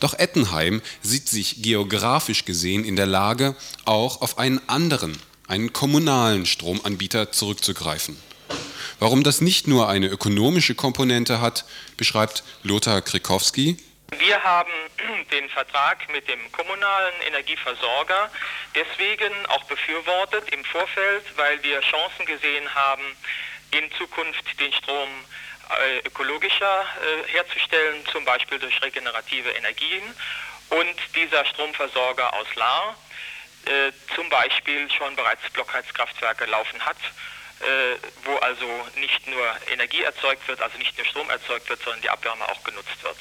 Doch 0.00 0.14
Ettenheim 0.14 0.80
sieht 1.02 1.28
sich 1.28 1.60
geografisch 1.60 2.46
gesehen 2.46 2.86
in 2.86 2.96
der 2.96 3.04
Lage, 3.04 3.54
auch 3.84 4.22
auf 4.22 4.38
einen 4.38 4.66
anderen, 4.66 5.12
einen 5.46 5.74
kommunalen 5.74 6.46
Stromanbieter 6.46 7.32
zurückzugreifen. 7.32 8.16
Warum 8.98 9.24
das 9.24 9.42
nicht 9.42 9.68
nur 9.68 9.90
eine 9.90 10.06
ökonomische 10.06 10.74
Komponente 10.74 11.42
hat, 11.42 11.66
beschreibt 11.98 12.44
Lothar 12.62 13.02
Krikowski, 13.02 13.76
wir 14.10 14.42
haben 14.42 14.72
den 15.30 15.48
Vertrag 15.48 16.08
mit 16.10 16.28
dem 16.28 16.52
kommunalen 16.52 17.14
Energieversorger 17.26 18.30
deswegen 18.74 19.46
auch 19.46 19.64
befürwortet 19.64 20.48
im 20.50 20.64
Vorfeld, 20.64 21.24
weil 21.36 21.62
wir 21.62 21.80
Chancen 21.80 22.26
gesehen 22.26 22.74
haben, 22.74 23.16
in 23.70 23.90
Zukunft 23.92 24.60
den 24.60 24.72
Strom 24.72 25.08
äh, 25.82 25.98
ökologischer 26.06 26.82
äh, 26.82 27.32
herzustellen, 27.32 28.04
zum 28.06 28.24
Beispiel 28.24 28.58
durch 28.58 28.80
regenerative 28.82 29.50
Energien. 29.50 30.02
Und 30.70 30.96
dieser 31.14 31.44
Stromversorger 31.46 32.32
aus 32.34 32.46
Lahr 32.54 32.96
äh, 33.66 33.92
zum 34.14 34.28
Beispiel 34.28 34.90
schon 34.90 35.14
bereits 35.16 35.48
Blockheizkraftwerke 35.52 36.46
laufen 36.46 36.84
hat, 36.84 36.96
wo 38.24 38.36
also 38.36 38.66
nicht 39.00 39.26
nur 39.26 39.44
Energie 39.72 40.02
erzeugt 40.02 40.46
wird, 40.46 40.60
also 40.60 40.78
nicht 40.78 40.96
nur 40.96 41.06
Strom 41.06 41.28
erzeugt 41.30 41.68
wird, 41.68 41.80
sondern 41.82 42.02
die 42.02 42.10
Abwärme 42.10 42.44
auch 42.48 42.62
genutzt 42.64 43.02
wird. 43.02 43.16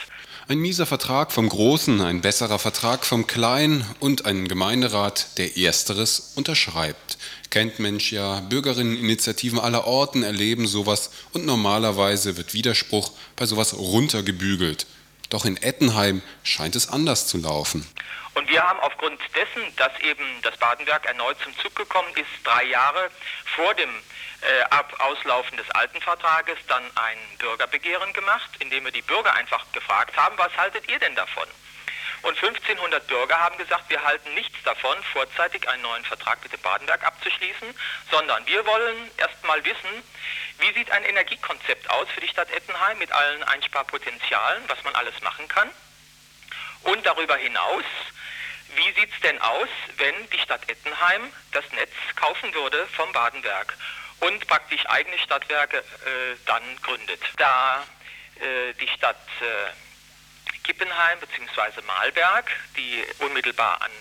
Ein 0.50 0.60
mieser 0.60 0.86
Vertrag 0.86 1.34
vom 1.34 1.50
Großen, 1.50 2.00
ein 2.02 2.21
besserer 2.21 2.58
Vertrag 2.58 3.06
vom 3.06 3.28
Kleinen 3.28 3.86
und 4.00 4.26
ein 4.26 4.47
Gemeinderat, 4.47 5.38
der 5.38 5.58
Ersteres 5.58 6.34
unterschreibt. 6.36 7.17
Kennt 7.50 7.80
Mensch 7.80 8.13
ja, 8.13 8.39
Bürgerinneninitiativen 8.41 9.60
aller 9.60 9.86
Orten 9.86 10.23
erleben 10.23 10.67
sowas 10.67 11.12
und 11.34 11.45
normalerweise 11.45 12.38
wird 12.38 12.54
Widerspruch 12.54 13.12
bei 13.36 13.45
sowas 13.45 13.73
runtergebügelt. 13.73 14.88
Doch 15.30 15.43
in 15.43 15.58
Ettenheim 15.58 16.21
scheint 16.43 16.76
es 16.76 16.88
anders 16.88 17.28
zu 17.28 17.38
laufen. 17.39 17.86
Und 18.36 18.47
wir 18.50 18.62
haben 18.62 18.80
aufgrund 18.80 19.19
dessen, 19.36 19.76
dass 19.76 19.91
eben 20.00 20.23
das 20.43 20.56
Badenwerk 20.58 21.06
erneut 21.08 21.38
zum 21.43 21.58
Zug 21.58 21.76
gekommen 21.76 22.10
ist, 22.15 22.28
drei 22.45 22.65
Jahre 22.65 23.10
vor 23.56 23.73
dem 23.73 23.89
äh, 23.89 24.16
ab 24.69 24.93
Auslaufen 24.99 25.57
des 25.57 25.69
alten 25.71 26.01
Vertrages 26.01 26.57
dann 26.67 26.83
ein 26.95 27.17
Bürgerbegehren 27.38 28.13
gemacht, 28.13 28.49
in 28.60 28.69
dem 28.69 28.86
wir 28.86 28.91
die 28.91 29.01
Bürger 29.01 29.33
einfach 29.33 29.65
gefragt 29.71 30.15
haben, 30.15 30.38
was 30.38 30.55
haltet 30.55 30.88
ihr 30.89 30.99
denn 30.99 31.15
davon? 31.15 31.47
Und 32.23 32.36
1500 32.36 33.05
Bürger 33.07 33.39
haben 33.39 33.57
gesagt, 33.57 33.89
wir 33.89 34.03
halten 34.03 34.33
nichts 34.33 34.57
davon, 34.63 34.97
vorzeitig 35.13 35.67
einen 35.69 35.83
neuen 35.83 36.03
Vertrag 36.03 36.41
mit 36.41 36.51
dem 36.51 36.62
Badenwerk 36.62 37.03
abzuschließen, 37.05 37.73
sondern 38.10 38.45
wir 38.47 38.65
wollen 38.65 39.12
erst 39.17 39.43
mal 39.45 39.63
wissen, 39.63 40.03
wie 40.60 40.73
sieht 40.73 40.91
ein 40.91 41.03
Energiekonzept 41.03 41.89
aus 41.89 42.07
für 42.13 42.21
die 42.21 42.27
Stadt 42.27 42.49
Ettenheim 42.51 42.97
mit 42.97 43.12
allen 43.12 43.43
Einsparpotenzialen, 43.43 44.63
was 44.67 44.83
man 44.83 44.95
alles 44.95 45.21
machen 45.21 45.47
kann. 45.47 45.69
Und 46.83 47.05
darüber 47.05 47.38
hinaus, 47.38 47.83
wie 48.75 48.91
sieht 48.93 49.13
es 49.13 49.19
denn 49.21 49.39
aus, 49.41 49.69
wenn 49.97 50.29
die 50.31 50.39
Stadt 50.39 50.69
Ettenheim 50.69 51.31
das 51.51 51.71
Netz 51.71 51.93
kaufen 52.15 52.53
würde 52.53 52.88
vom 52.95 53.12
Badenwerk? 53.12 53.77
Und 54.19 54.47
praktisch 54.47 54.86
eigene 54.88 55.17
Stadtwerke 55.19 55.77
äh, 55.77 56.36
dann 56.45 56.63
gründet. 56.82 57.21
Da 57.38 57.84
äh, 58.39 58.73
die 58.73 58.88
Stadt 58.88 59.15
äh, 59.41 60.58
Kippenheim 60.63 61.19
bzw. 61.19 61.82
Malberg, 61.86 62.49
die 62.75 63.03
unmittelbar 63.19 63.82
an, 63.82 63.91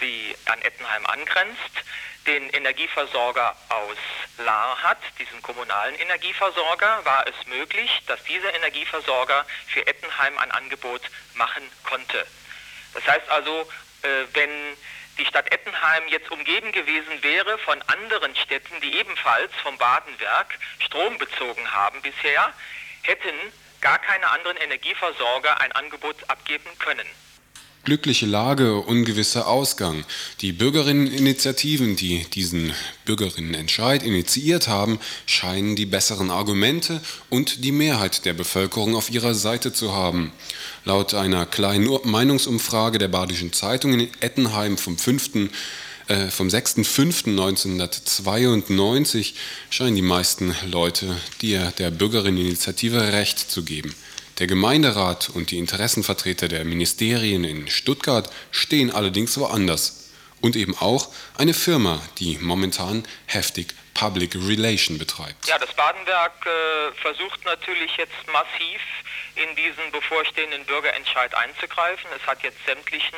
die, 0.00 0.36
an 0.46 0.60
Ettenheim 0.62 1.06
angrenzt, 1.06 1.82
den 2.26 2.50
Energieversorger 2.50 3.56
aus 3.70 3.96
Lahr 4.38 4.82
hat, 4.82 4.98
diesen 5.18 5.40
kommunalen 5.42 5.94
Energieversorger, 5.94 7.04
war 7.04 7.26
es 7.26 7.46
möglich, 7.46 7.90
dass 8.06 8.22
dieser 8.24 8.54
Energieversorger 8.54 9.46
für 9.68 9.86
Ettenheim 9.86 10.36
ein 10.38 10.50
Angebot 10.50 11.00
machen 11.34 11.62
konnte. 11.84 12.26
Das 12.92 13.06
heißt 13.06 13.28
also, 13.30 13.66
wenn 14.34 14.76
die 15.18 15.26
Stadt 15.26 15.52
Ettenheim 15.52 16.06
jetzt 16.08 16.30
umgeben 16.30 16.72
gewesen 16.72 17.22
wäre 17.22 17.58
von 17.58 17.80
anderen 17.82 18.34
Städten, 18.36 18.80
die 18.80 18.96
ebenfalls 18.96 19.52
vom 19.62 19.76
Badenwerk 19.76 20.58
Strom 20.78 21.18
bezogen 21.18 21.72
haben 21.72 22.00
bisher, 22.02 22.52
hätten 23.02 23.34
gar 23.80 23.98
keine 23.98 24.30
anderen 24.30 24.56
Energieversorger 24.56 25.60
ein 25.60 25.72
Angebot 25.72 26.16
abgeben 26.28 26.70
können. 26.78 27.06
Glückliche 27.84 28.26
Lage, 28.26 28.80
ungewisser 28.80 29.46
Ausgang. 29.48 30.04
Die 30.40 30.52
Bürgerinneninitiativen, 30.52 31.96
die 31.96 32.26
diesen 32.34 32.72
Bürgerinnenentscheid 33.06 34.02
initiiert 34.02 34.68
haben, 34.68 35.00
scheinen 35.24 35.74
die 35.74 35.86
besseren 35.86 36.30
Argumente 36.30 37.00
und 37.30 37.64
die 37.64 37.72
Mehrheit 37.72 38.26
der 38.26 38.34
Bevölkerung 38.34 38.94
auf 38.94 39.10
ihrer 39.10 39.34
Seite 39.34 39.72
zu 39.72 39.94
haben. 39.94 40.32
Laut 40.84 41.14
einer 41.14 41.46
kleinen 41.46 41.88
Meinungsumfrage 42.04 42.98
der 42.98 43.08
Badischen 43.08 43.54
Zeitung 43.54 43.94
in 43.94 44.10
Ettenheim 44.20 44.76
vom 44.76 44.98
5. 44.98 45.48
äh, 46.08 46.28
vom 46.28 46.48
6.5.1992 46.48 49.32
scheinen 49.70 49.96
die 49.96 50.02
meisten 50.02 50.54
Leute 50.70 51.16
dir 51.40 51.72
der 51.78 51.90
Bürgerinneninitiative 51.90 53.14
Recht 53.14 53.38
zu 53.38 53.62
geben. 53.62 53.94
Der 54.38 54.46
Gemeinderat 54.46 55.30
und 55.30 55.50
die 55.50 55.58
Interessenvertreter 55.58 56.46
der 56.46 56.64
Ministerien 56.64 57.42
in 57.42 57.68
Stuttgart 57.68 58.30
stehen 58.52 58.92
allerdings 58.94 59.36
woanders. 59.36 60.10
Und 60.40 60.54
eben 60.54 60.76
auch 60.78 61.08
eine 61.36 61.54
Firma, 61.54 62.00
die 62.18 62.38
momentan 62.40 63.04
heftig 63.26 63.74
Public 63.94 64.36
Relation 64.36 64.96
betreibt. 64.96 65.48
Ja, 65.48 65.58
das 65.58 65.74
Badenwerk 65.74 66.46
äh, 66.46 66.92
versucht 67.02 67.44
natürlich 67.44 67.90
jetzt 67.96 68.14
massiv 68.32 68.80
in 69.38 69.56
diesen 69.56 69.90
bevorstehenden 69.92 70.64
Bürgerentscheid 70.64 71.34
einzugreifen. 71.34 72.10
Es 72.16 72.26
hat 72.26 72.42
jetzt 72.42 72.58
sämtlichen 72.66 73.16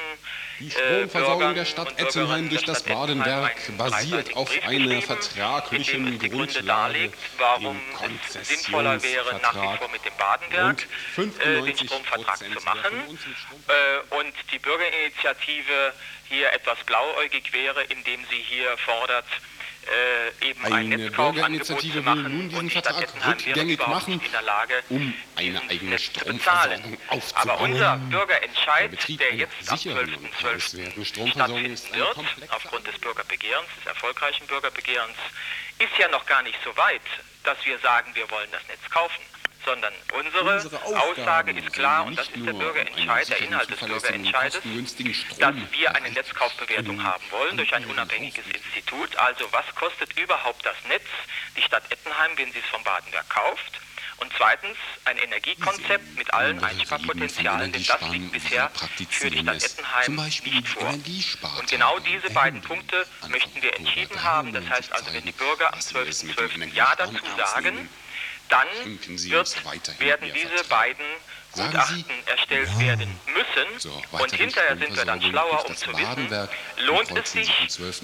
die 0.61 0.67
äh, 0.67 0.71
Stromversorgung 0.71 1.55
der 1.55 1.65
Stadt 1.65 1.99
Ettenheim 1.99 2.49
durch 2.51 2.65
das 2.65 2.83
Badenwerk 2.83 3.77
basiert 3.79 4.37
auf 4.37 4.51
einer 4.67 5.01
vertraglichen 5.01 6.19
Grundlage, 6.19 7.13
warum 7.39 7.81
es 8.27 8.49
sinnvoller 8.49 9.03
wäre, 9.03 9.41
nach 9.41 9.55
wie 9.55 9.79
vor 9.79 9.89
mit 9.89 10.05
dem 10.05 10.13
Badenwerk 10.19 10.87
äh, 11.17 11.63
den 11.63 11.77
Stromvertrag 11.77 12.37
zu 12.37 12.61
machen 12.65 13.19
äh, 13.69 14.17
und 14.17 14.35
die 14.53 14.59
Bürgerinitiative 14.59 15.95
hier 16.29 16.53
etwas 16.53 16.79
blauäugig 16.85 17.53
wäre, 17.53 17.83
indem 17.85 18.21
sie 18.31 18.41
hier 18.41 18.77
fordert, 18.79 19.27
äh, 19.87 20.49
eben 20.49 20.65
eine 20.65 20.95
ein 20.97 21.13
Bürgerinitiative 21.13 22.05
will 22.05 22.15
nun 22.15 22.49
diesen 22.49 22.71
Vertrag 22.71 23.09
rückgängig 23.27 23.79
machen, 23.87 24.21
um 24.89 25.15
eine 25.37 25.63
eigene 25.69 25.99
Stromversorgung 25.99 26.99
aufzubauen. 27.09 27.51
Aber 27.51 27.61
unser 27.61 27.97
Bürgerentscheid, 27.97 28.93
der, 28.93 29.17
der 29.17 29.35
jetzt 29.35 29.71
am 29.71 29.79
12.12. 29.79 31.07
stattfinden 31.07 31.79
wird, 31.95 32.17
aufgrund 32.51 32.87
des 32.87 32.99
Bürgerbegehrens, 32.99 33.69
des 33.79 33.87
erfolgreichen 33.87 34.47
Bürgerbegehrens, 34.47 35.17
ist 35.79 35.99
ja 35.99 36.09
noch 36.09 36.27
gar 36.27 36.43
nicht 36.43 36.59
so 36.63 36.77
weit, 36.77 37.01
dass 37.45 37.57
wir 37.65 37.79
sagen, 37.79 38.15
wir 38.15 38.31
wollen 38.31 38.49
das 38.53 38.67
Netz 38.69 38.91
kaufen 38.91 39.30
sondern 39.65 39.93
unsere, 40.13 40.57
unsere 40.57 40.85
Aussage 40.85 41.53
ist 41.53 41.73
klar, 41.73 42.07
und 42.07 42.19
das 42.19 42.29
ist 42.29 42.47
der 42.47 42.53
Bürgerentscheid, 42.53 43.29
der 43.29 43.39
Inhalt 43.39 43.71
des 43.71 43.81
Bürgerentscheides, 43.81 44.61
dass 45.39 45.55
wir 45.71 45.95
eine 45.95 46.11
Netzkaufbewertung 46.11 47.03
haben 47.03 47.25
wollen 47.31 47.57
durch 47.57 47.75
ein 47.75 47.85
unabhängiges 47.87 48.45
Institut. 48.47 49.17
Also 49.17 49.47
was 49.53 49.65
kostet 49.75 50.19
überhaupt 50.19 50.65
das 50.65 50.77
Netz, 50.89 51.07
die 51.57 51.63
Stadt 51.63 51.85
Ettenheim, 51.91 52.33
wenn 52.37 52.53
sie 52.53 52.59
es 52.59 52.67
vom 52.67 52.83
Badenwerk 52.85 53.29
kauft? 53.29 53.81
Und 54.19 54.31
zweitens 54.37 54.77
ein 55.07 55.17
Energiekonzept 55.17 56.17
mit 56.19 56.33
allen 56.35 56.63
Einsparpotenzialen, 56.63 57.73
denn 57.73 57.83
das 57.83 58.01
liegt 58.11 58.33
bisher 58.33 58.71
für 59.09 59.31
die 59.31 59.39
Stadt 59.39 59.65
Ettenheim 59.65 60.17
nicht 60.45 60.69
vor. 60.69 60.91
Und 61.59 61.71
genau 61.71 61.99
diese 62.01 62.29
beiden 62.31 62.61
Punkte 62.61 63.07
möchten 63.29 63.63
wir 63.63 63.75
entschieden 63.77 64.23
haben. 64.23 64.53
Das 64.53 64.69
heißt 64.69 64.93
also, 64.93 65.13
wenn 65.15 65.25
die 65.25 65.33
Bürger 65.33 65.73
am 65.73 65.81
12.12. 65.81 66.35
.12. 66.35 66.75
Ja 66.75 66.95
dazu 66.97 67.17
sagen, 67.39 67.89
dann 68.51 68.69
wird, 68.85 70.01
werden 70.01 70.33
diese 70.35 70.65
beiden 70.69 71.07
Gutachten 71.53 72.27
erstellt 72.27 72.69
ja. 72.75 72.81
werden 72.81 73.21
müssen 73.27 73.79
so, 73.79 74.03
und 74.13 74.33
hinterher 74.33 74.77
sind 74.77 74.97
wir 74.97 75.05
dann 75.05 75.21
schlauer, 75.21 75.67
um 75.67 75.77
zu 75.77 75.91
wissen, 75.97 76.49
lohnt 76.79 77.11
es 77.19 77.33
sich, 77.33 77.51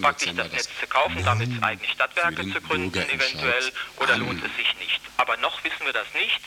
praktisch 0.01 0.33
das 0.35 0.51
Netz 0.51 0.69
zu 0.81 0.87
kaufen, 0.89 1.25
damit 1.25 1.63
eigene 1.63 1.89
Stadtwerke 1.89 2.43
zu 2.53 2.61
gründen 2.61 3.09
eventuell, 3.09 3.73
oder 3.99 4.17
lohnt 4.17 4.45
es 4.45 4.57
sich 4.57 4.75
nicht. 4.79 5.01
Aber 5.17 5.37
noch 5.37 5.63
wissen 5.63 5.85
wir 5.85 5.93
das 5.93 6.07
nicht 6.15 6.41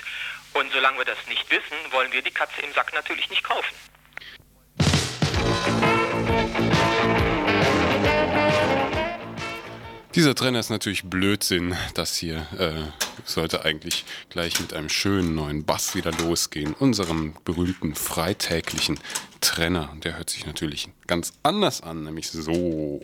und 0.54 0.72
solange 0.74 0.98
wir 0.98 1.06
das 1.06 1.18
nicht 1.28 1.50
wissen, 1.50 1.78
wollen 1.92 2.12
wir 2.12 2.22
die 2.22 2.32
Katze 2.32 2.62
im 2.62 2.74
Sack 2.74 2.94
natürlich 2.94 3.30
nicht 3.30 3.44
kaufen. 3.44 3.76
Dieser 10.16 10.34
Trainer 10.34 10.60
ist 10.60 10.72
natürlich 10.72 11.04
Blödsinn. 11.04 11.76
Das 11.94 12.18
hier 12.18 12.48
äh, 12.58 12.82
sollte 13.26 13.64
eigentlich 13.64 14.06
gleich 14.30 14.60
mit 14.60 14.74
einem 14.74 14.90
schönen 14.90 15.36
neuen 15.36 15.66
Bass 15.66 15.94
wieder 15.94 16.12
losgehen. 16.12 16.74
Unserem 16.74 17.36
berühmten 17.46 17.94
freitäglichen 17.94 19.00
Trenner. 19.40 19.96
Der 20.04 20.18
hört 20.18 20.32
sich 20.32 20.48
natürlich 20.48 20.90
ganz 21.06 21.34
anders 21.44 21.82
an, 21.82 22.06
nämlich 22.06 22.32
so. 22.32 23.02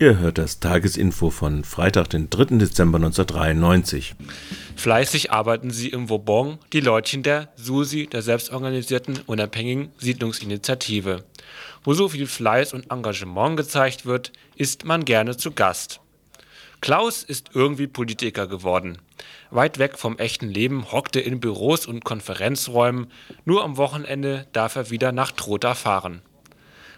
Ihr 0.00 0.20
hört 0.20 0.38
das 0.38 0.60
Tagesinfo 0.60 1.28
von 1.30 1.64
Freitag, 1.64 2.10
den 2.10 2.30
3. 2.30 2.58
Dezember 2.58 2.98
1993. 2.98 4.14
Fleißig 4.76 5.32
arbeiten 5.32 5.72
sie 5.72 5.88
im 5.88 6.08
Vauban, 6.08 6.60
die 6.72 6.78
Leutchen 6.78 7.24
der 7.24 7.48
SUSI, 7.56 8.06
der 8.06 8.22
selbstorganisierten 8.22 9.18
unabhängigen 9.26 9.90
Siedlungsinitiative. 9.98 11.24
Wo 11.82 11.94
so 11.94 12.08
viel 12.08 12.28
Fleiß 12.28 12.74
und 12.74 12.92
Engagement 12.92 13.56
gezeigt 13.56 14.06
wird, 14.06 14.30
ist 14.54 14.84
man 14.84 15.04
gerne 15.04 15.36
zu 15.36 15.50
Gast. 15.50 16.00
Klaus 16.80 17.24
ist 17.24 17.50
irgendwie 17.54 17.88
Politiker 17.88 18.46
geworden. 18.46 18.98
Weit 19.50 19.80
weg 19.80 19.98
vom 19.98 20.16
echten 20.16 20.48
Leben 20.48 20.92
hockt 20.92 21.16
er 21.16 21.24
in 21.24 21.40
Büros 21.40 21.86
und 21.86 22.04
Konferenzräumen, 22.04 23.08
nur 23.44 23.64
am 23.64 23.76
Wochenende 23.76 24.46
darf 24.52 24.76
er 24.76 24.90
wieder 24.90 25.10
nach 25.10 25.32
Trotha 25.32 25.74
fahren. 25.74 26.22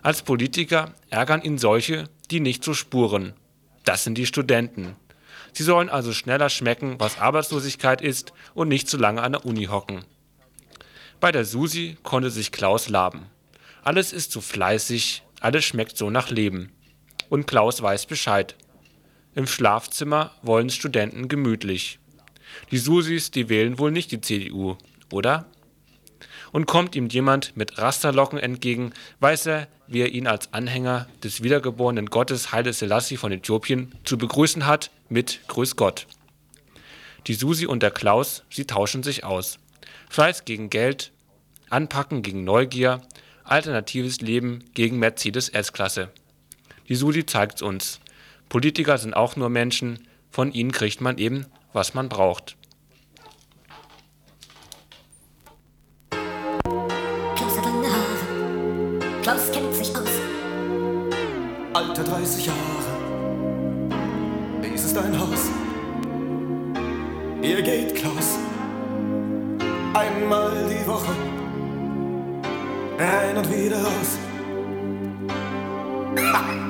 Als 0.02 0.20
Politiker 0.20 0.94
ärgern 1.08 1.40
ihn 1.40 1.56
solche, 1.56 2.04
die 2.30 2.40
nicht 2.40 2.64
so 2.64 2.74
spuren. 2.74 3.34
Das 3.84 4.04
sind 4.04 4.16
die 4.16 4.26
Studenten. 4.26 4.96
Sie 5.52 5.62
sollen 5.62 5.88
also 5.88 6.12
schneller 6.12 6.48
schmecken, 6.48 6.96
was 6.98 7.18
Arbeitslosigkeit 7.18 8.00
ist 8.00 8.32
und 8.54 8.68
nicht 8.68 8.88
zu 8.88 8.96
lange 8.96 9.22
an 9.22 9.32
der 9.32 9.44
Uni 9.44 9.64
hocken. 9.64 10.04
Bei 11.18 11.32
der 11.32 11.44
Susi 11.44 11.96
konnte 12.02 12.30
sich 12.30 12.52
Klaus 12.52 12.88
laben. 12.88 13.26
Alles 13.82 14.12
ist 14.12 14.32
so 14.32 14.40
fleißig, 14.40 15.22
alles 15.40 15.64
schmeckt 15.64 15.96
so 15.96 16.10
nach 16.10 16.30
Leben. 16.30 16.70
Und 17.28 17.46
Klaus 17.46 17.82
weiß 17.82 18.06
Bescheid. 18.06 18.56
Im 19.34 19.46
Schlafzimmer 19.46 20.32
wollen 20.42 20.70
Studenten 20.70 21.28
gemütlich. 21.28 21.98
Die 22.70 22.78
Susis, 22.78 23.30
die 23.30 23.48
wählen 23.48 23.78
wohl 23.78 23.90
nicht 23.90 24.10
die 24.10 24.20
CDU, 24.20 24.76
oder? 25.12 25.46
Und 26.52 26.66
kommt 26.66 26.96
ihm 26.96 27.08
jemand 27.08 27.56
mit 27.56 27.78
Rasterlocken 27.78 28.38
entgegen, 28.38 28.92
weiß 29.20 29.46
er, 29.46 29.68
wie 29.86 30.00
er 30.00 30.08
ihn 30.08 30.26
als 30.26 30.52
Anhänger 30.52 31.06
des 31.22 31.42
wiedergeborenen 31.42 32.06
Gottes 32.06 32.52
Haile 32.52 32.72
Selassie 32.72 33.16
von 33.16 33.32
Äthiopien 33.32 33.94
zu 34.04 34.18
begrüßen 34.18 34.66
hat 34.66 34.90
mit 35.08 35.40
Grüß 35.48 35.76
Gott. 35.76 36.06
Die 37.26 37.34
Susi 37.34 37.66
und 37.66 37.82
der 37.82 37.90
Klaus, 37.90 38.44
sie 38.50 38.66
tauschen 38.66 39.02
sich 39.02 39.24
aus. 39.24 39.58
Fleiß 40.08 40.44
gegen 40.44 40.70
Geld, 40.70 41.12
Anpacken 41.68 42.22
gegen 42.22 42.44
Neugier, 42.44 43.02
alternatives 43.44 44.20
Leben 44.20 44.64
gegen 44.74 44.98
Mercedes 44.98 45.48
S-Klasse. 45.48 46.10
Die 46.88 46.96
Suli 46.96 47.26
zeigt's 47.26 47.62
uns. 47.62 48.00
Politiker 48.48 48.98
sind 48.98 49.14
auch 49.14 49.36
nur 49.36 49.48
Menschen, 49.48 50.08
von 50.30 50.52
ihnen 50.52 50.72
kriegt 50.72 51.00
man 51.00 51.18
eben, 51.18 51.46
was 51.72 51.94
man 51.94 52.08
braucht. 52.08 52.56
Klaus 59.30 59.52
kennt 59.52 59.72
sich 59.72 59.96
aus. 59.96 60.10
Alter 61.72 62.02
30 62.02 62.46
Jahre. 62.46 62.58
Dies 64.60 64.84
ist 64.86 64.98
ein 64.98 65.16
Haus. 65.16 65.48
Hier 67.40 67.62
geht 67.62 67.94
Klaus. 67.94 68.38
Einmal 69.94 70.50
die 70.68 70.84
Woche. 70.84 71.12
Rein 72.98 73.36
und 73.36 73.48
wieder 73.56 73.76
raus. 73.76 74.18
Vor 76.16 76.69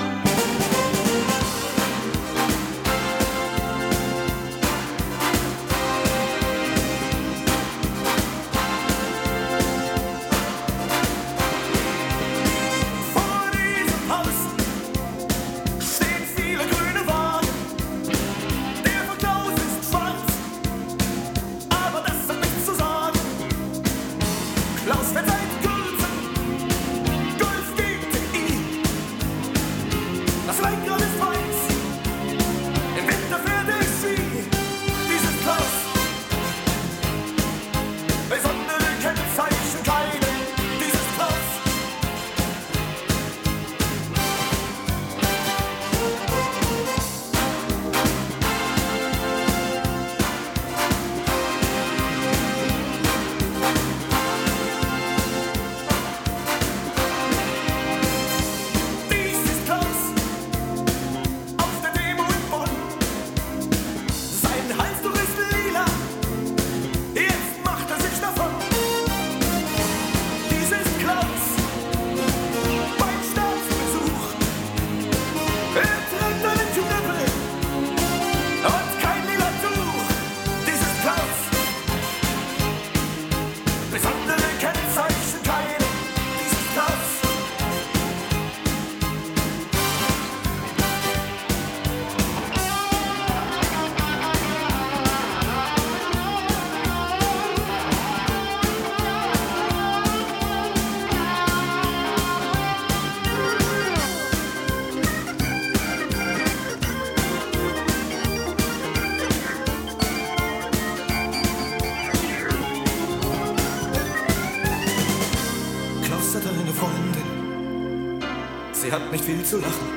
zu 119.50 119.56
lachen. 119.58 119.88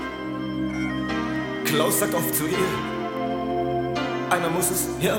Klaus 1.64 2.00
sagt 2.00 2.16
oft 2.16 2.34
zu 2.34 2.48
ihr, 2.48 2.58
einer 4.32 4.50
muss 4.50 4.72
es 4.72 4.88
ja 5.00 5.16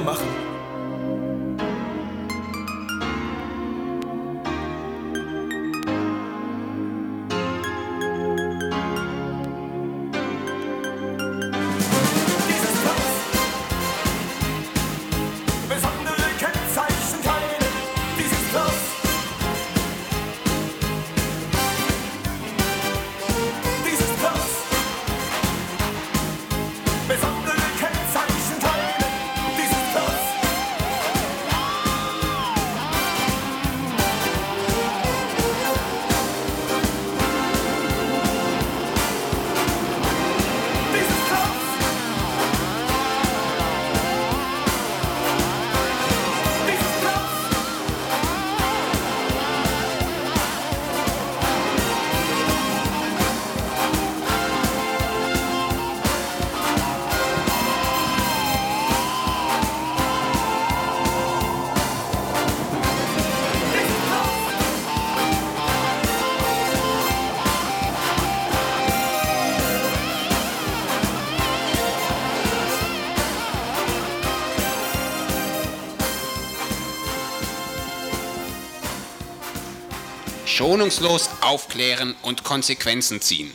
Schonungslos 80.65 81.29
aufklären 81.43 82.15
und 82.23 82.43
Konsequenzen 82.43 83.21
ziehen. 83.21 83.55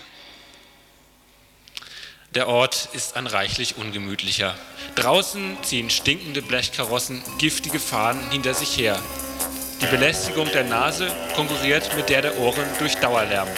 Der 2.36 2.48
Ort 2.48 2.90
ist 2.94 3.18
ein 3.18 3.26
reichlich 3.26 3.78
ungemütlicher. 3.78 4.54
Draußen 4.94 5.58
ziehen 5.64 5.90
stinkende 5.90 6.44
Blechkarossen 6.44 7.24
giftige 7.40 7.80
Fahnen 7.80 8.30
hinter 8.30 8.54
sich 8.54 8.78
her. 8.78 9.00
Die 9.82 9.88
Belästigung 9.88 10.52
der 10.52 10.66
Nase 10.66 11.12
konkurriert 11.36 11.90
mit 11.96 12.10
der 12.10 12.22
der 12.22 12.38
Ohren 12.38 12.68
durch 12.78 12.94
Dauerlärm. 12.98 13.50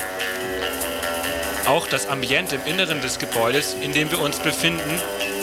Auch 1.65 1.87
das 1.87 2.07
Ambiente 2.07 2.55
im 2.55 2.65
Inneren 2.65 3.01
des 3.01 3.19
Gebäudes, 3.19 3.73
in 3.81 3.91
dem 3.91 4.09
wir 4.11 4.21
uns 4.21 4.39
befinden, 4.39 4.97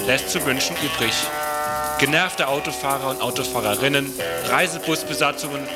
lässt 0.06 0.30
zu 0.30 0.46
wünschen 0.46 0.74
übrig. 0.76 1.12
Genervte 1.98 2.48
Autofahrer 2.48 3.11
und 3.11 3.20
Autofahrerinnen, 3.20 4.11
Reisebusbesatzungen 4.46 5.68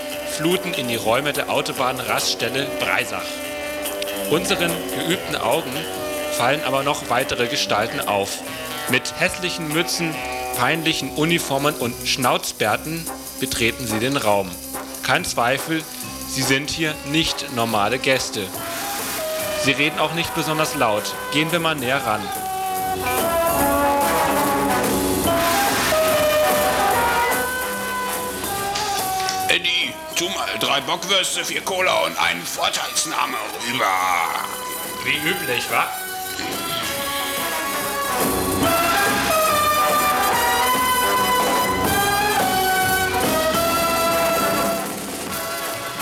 fluten 0.42 0.74
in 0.74 0.88
die 0.88 0.96
Räume 0.96 1.32
der 1.32 1.50
Autobahnraststelle 1.50 2.66
Breisach. 2.80 3.22
Unseren 4.28 4.72
geübten 4.98 5.36
Augen 5.36 5.70
fallen 6.36 6.64
aber 6.64 6.82
noch 6.82 7.08
weitere 7.10 7.46
Gestalten 7.46 8.00
auf. 8.00 8.40
Mit 8.88 9.20
hässlichen 9.20 9.68
Mützen, 9.68 10.12
peinlichen 10.58 11.10
Uniformen 11.10 11.76
und 11.76 11.94
Schnauzbärten 12.08 13.06
betreten 13.38 13.86
sie 13.86 14.00
den 14.00 14.16
Raum. 14.16 14.50
Kein 15.04 15.24
Zweifel, 15.24 15.80
sie 16.28 16.42
sind 16.42 16.70
hier 16.70 16.92
nicht 17.12 17.54
normale 17.54 18.00
Gäste. 18.00 18.42
Sie 19.62 19.70
reden 19.70 20.00
auch 20.00 20.14
nicht 20.14 20.34
besonders 20.34 20.74
laut. 20.74 21.04
Gehen 21.32 21.52
wir 21.52 21.60
mal 21.60 21.76
näher 21.76 22.04
ran. 22.04 22.22
Tu 30.14 30.28
mal 30.28 30.58
drei 30.60 30.80
Bockwürste, 30.82 31.44
vier 31.44 31.62
Cola 31.62 32.04
und 32.04 32.16
einen 32.18 32.42
Vorteilsname 32.42 33.36
rüber. 33.66 33.86
Wie 35.04 35.16
üblich, 35.28 35.64
wa? 35.70 35.88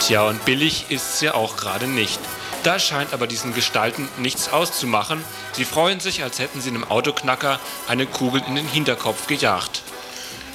Tja, 0.01 0.23
und 0.29 0.45
billig 0.45 0.87
ist's 0.89 1.21
ja 1.21 1.35
auch 1.35 1.57
gerade 1.57 1.87
nicht. 1.87 2.19
Da 2.65 2.79
scheint 2.79 3.15
aber 3.15 3.27
diesen 3.27 3.55
Gestalten 3.55 4.09
nichts 4.19 4.49
auszumachen. 4.49 5.25
Sie 5.53 5.65
freuen 5.65 6.01
sich, 6.01 6.23
als 6.25 6.41
hätten 6.41 6.61
sie 6.61 6.71
einem 6.71 6.85
Autoknacker 6.85 7.61
eine 7.87 8.07
Kugel 8.07 8.43
in 8.47 8.57
den 8.57 8.69
Hinterkopf 8.69 9.29
gejagt. 9.29 9.83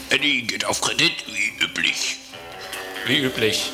Eddie 0.09 0.43
geht 0.43 0.65
auf 0.65 0.81
Kredit, 0.81 1.25
wie 1.27 1.63
üblich. 1.63 2.17
Wie 3.07 3.19
üblich. 3.19 3.71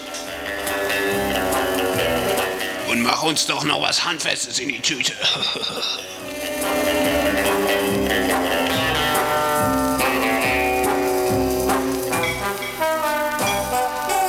Und 2.89 3.01
mach 3.01 3.23
uns 3.23 3.47
doch 3.47 3.63
noch 3.63 3.81
was 3.81 4.03
Handfestes 4.03 4.59
in 4.59 4.67
die 4.67 4.81
Tüte. 4.81 5.13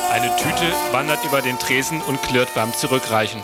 Eine 0.09 0.33
Tüte 0.37 0.71
wandert 0.93 1.25
über 1.25 1.41
den 1.41 1.59
Tresen 1.59 2.01
und 2.01 2.21
klirrt 2.23 2.53
beim 2.55 2.73
Zurückreichen. 2.73 3.41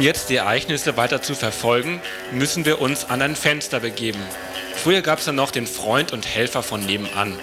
Um 0.00 0.06
jetzt 0.06 0.30
die 0.30 0.36
Ereignisse 0.36 0.96
weiter 0.96 1.20
zu 1.20 1.34
verfolgen, 1.34 2.00
müssen 2.32 2.64
wir 2.64 2.80
uns 2.80 3.04
an 3.04 3.20
ein 3.20 3.36
Fenster 3.36 3.80
begeben. 3.80 4.22
Früher 4.74 5.02
gab 5.02 5.18
es 5.18 5.26
ja 5.26 5.32
noch 5.32 5.50
den 5.50 5.66
Freund 5.66 6.14
und 6.14 6.26
Helfer 6.26 6.62
von 6.62 6.86
nebenan. 6.86 7.38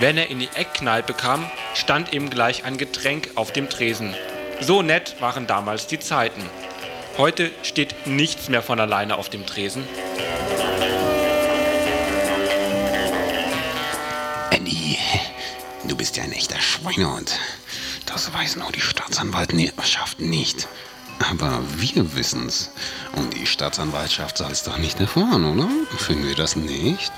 Wenn 0.00 0.18
er 0.18 0.28
in 0.28 0.40
die 0.40 0.48
Eckkneipe 0.52 1.14
kam, 1.14 1.48
stand 1.74 2.12
ihm 2.12 2.28
gleich 2.28 2.64
ein 2.64 2.76
Getränk 2.76 3.30
auf 3.36 3.52
dem 3.52 3.70
Tresen. 3.70 4.16
So 4.60 4.82
nett 4.82 5.14
waren 5.20 5.46
damals 5.46 5.86
die 5.86 6.00
Zeiten. 6.00 6.42
Heute 7.18 7.52
steht 7.62 7.94
nichts 8.04 8.48
mehr 8.48 8.64
von 8.64 8.80
alleine 8.80 9.16
auf 9.16 9.28
dem 9.28 9.46
Tresen. 9.46 9.86
Eddie, 14.50 14.98
du 15.84 15.96
bist 15.96 16.16
ja 16.16 16.24
ein 16.24 16.32
echter 16.32 16.60
Schweinehund. 16.60 17.38
Das 18.06 18.34
weiß 18.34 18.56
nur 18.56 18.72
die 18.72 18.80
Staatsanwaltschaft 18.80 20.18
nicht. 20.18 20.66
Aber 21.30 21.60
wir 21.76 22.16
wissen's. 22.16 22.70
Und 23.14 23.34
die 23.34 23.46
Staatsanwaltschaft 23.46 24.38
soll's 24.38 24.62
doch 24.62 24.78
nicht 24.78 24.98
erfahren, 25.00 25.44
oder? 25.44 25.68
Finden 25.98 26.26
wir 26.26 26.34
das 26.34 26.56
nicht? 26.56 27.12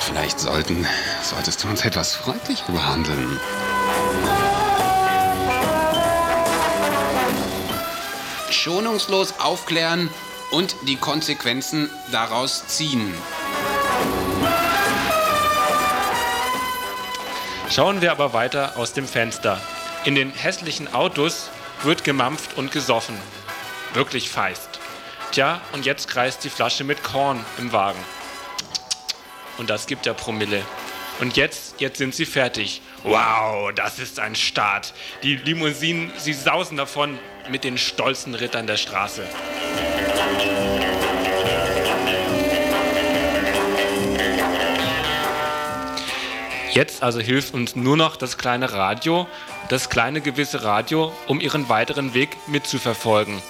Vielleicht 0.00 0.38
sollten, 0.38 0.86
solltest 1.22 1.64
du 1.64 1.68
uns 1.68 1.84
etwas 1.84 2.14
freundlicher 2.14 2.72
behandeln. 2.72 3.38
Schonungslos 8.50 9.34
aufklären 9.38 10.08
und 10.50 10.76
die 10.86 10.96
Konsequenzen 10.96 11.90
daraus 12.10 12.66
ziehen. 12.66 13.12
Schauen 17.70 18.00
wir 18.00 18.12
aber 18.12 18.32
weiter 18.32 18.76
aus 18.76 18.92
dem 18.94 19.06
Fenster. 19.06 19.60
In 20.04 20.14
den 20.14 20.30
hässlichen 20.30 20.92
Autos 20.94 21.50
wird 21.82 22.04
gemampft 22.04 22.56
und 22.56 22.72
gesoffen. 22.72 23.16
Wirklich 23.94 24.28
feist. 24.28 24.80
Tja, 25.32 25.60
und 25.72 25.86
jetzt 25.86 26.08
kreist 26.08 26.44
die 26.44 26.50
Flasche 26.50 26.84
mit 26.84 27.02
Korn 27.02 27.44
im 27.58 27.72
Wagen. 27.72 27.98
Und 29.58 29.70
das 29.70 29.86
gibt 29.86 30.06
der 30.06 30.14
Promille. 30.14 30.62
Und 31.20 31.36
jetzt, 31.36 31.80
jetzt 31.80 31.98
sind 31.98 32.14
sie 32.14 32.26
fertig. 32.26 32.80
Wow, 33.02 33.72
das 33.74 33.98
ist 33.98 34.20
ein 34.20 34.34
Start. 34.36 34.94
Die 35.22 35.36
Limousinen, 35.36 36.12
sie 36.16 36.32
sausen 36.32 36.76
davon 36.76 37.18
mit 37.50 37.64
den 37.64 37.78
stolzen 37.78 38.34
Rittern 38.34 38.66
der 38.66 38.76
Straße. 38.76 39.24
Jetzt 46.78 47.02
also 47.02 47.18
hilft 47.18 47.54
uns 47.54 47.74
nur 47.74 47.96
noch 47.96 48.14
das 48.14 48.38
kleine 48.38 48.72
Radio, 48.72 49.26
das 49.68 49.90
kleine 49.90 50.20
gewisse 50.20 50.62
Radio, 50.62 51.12
um 51.26 51.40
ihren 51.40 51.68
weiteren 51.68 52.14
Weg 52.14 52.36
mitzuverfolgen. 52.46 53.42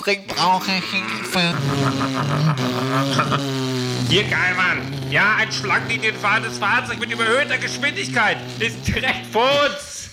Bedrängt, 0.00 0.28
brauche 0.28 0.70
Hilfe. 0.70 1.54
Hier 4.08 4.24
Galvan, 4.24 5.10
ja, 5.10 5.36
ein 5.36 5.52
schlangenlinienfahrendes 5.52 6.56
Fahrzeug 6.56 7.00
mit 7.00 7.12
überhöhter 7.12 7.58
Geschwindigkeit 7.58 8.38
ist 8.60 8.88
direkt 8.88 9.26
vor 9.30 9.50
uns. 9.66 10.10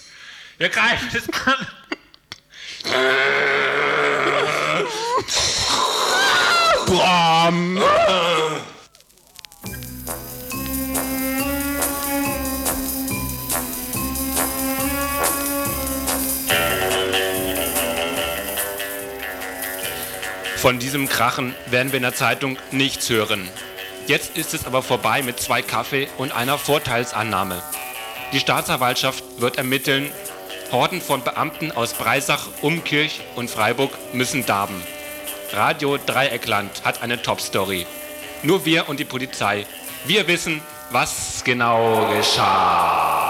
Wir 0.58 0.68
greifen 0.68 1.08
es 1.14 1.30
an. 1.46 1.67
Von 20.68 20.80
diesem 20.80 21.08
Krachen 21.08 21.56
werden 21.68 21.94
wir 21.94 21.96
in 21.96 22.04
der 22.04 22.14
Zeitung 22.14 22.58
nichts 22.72 23.10
hören. 23.10 23.48
Jetzt 24.06 24.38
ist 24.38 24.54
es 24.54 24.66
aber 24.66 24.84
vorbei 24.84 25.22
mit 25.22 25.40
zwei 25.40 25.62
Kaffee 25.62 26.10
und 26.18 26.34
einer 26.34 26.58
Vorteilsannahme. 26.58 27.64
Die 28.34 28.42
Staatsanwaltschaft 28.42 29.24
wird 29.38 29.58
ermitteln. 29.58 30.12
Horden 30.74 31.00
von 31.00 31.24
Beamten 31.24 31.72
aus 31.72 31.94
Breisach, 31.94 32.50
Umkirch 32.62 33.22
und 33.38 33.50
Freiburg 33.50 33.92
müssen 34.12 34.46
darben. 34.46 34.84
Radio 35.54 35.98
Dreieckland 36.06 36.84
hat 36.84 37.02
eine 37.02 37.22
Top-Story. 37.22 37.88
Nur 38.44 38.66
wir 38.66 38.90
und 38.90 39.00
die 39.00 39.06
Polizei. 39.06 39.66
Wir 40.06 40.28
wissen, 40.28 40.62
was 40.92 41.46
genau 41.46 42.14
geschah. 42.14 43.27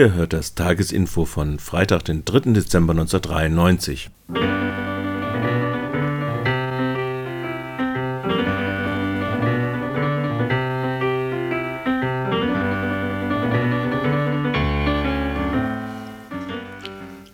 Ihr 0.00 0.14
hört 0.14 0.32
das 0.32 0.54
Tagesinfo 0.54 1.26
von 1.26 1.58
Freitag, 1.58 2.06
den 2.06 2.24
3. 2.24 2.54
Dezember 2.54 2.92
1993. 2.92 4.08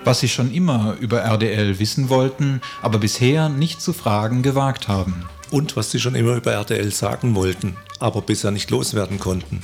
Was 0.03 0.19
Sie 0.19 0.29
schon 0.29 0.53
immer 0.53 0.97
über 0.99 1.21
RDL 1.21 1.79
wissen 1.79 2.09
wollten, 2.09 2.61
aber 2.83 2.99
bisher 2.99 3.49
nicht 3.49 3.81
zu 3.81 3.93
fragen 3.93 4.43
gewagt 4.43 4.89
haben. 4.89 5.29
Und 5.53 5.77
was 5.77 5.93
Sie 5.93 6.01
schon 6.01 6.17
immer 6.17 6.35
über 6.35 6.51
RTL 6.51 6.91
sagen 6.91 7.37
wollten, 7.37 7.77
aber 8.01 8.23
bisher 8.23 8.51
nicht 8.51 8.73
loswerden 8.73 9.21
konnten. 9.21 9.63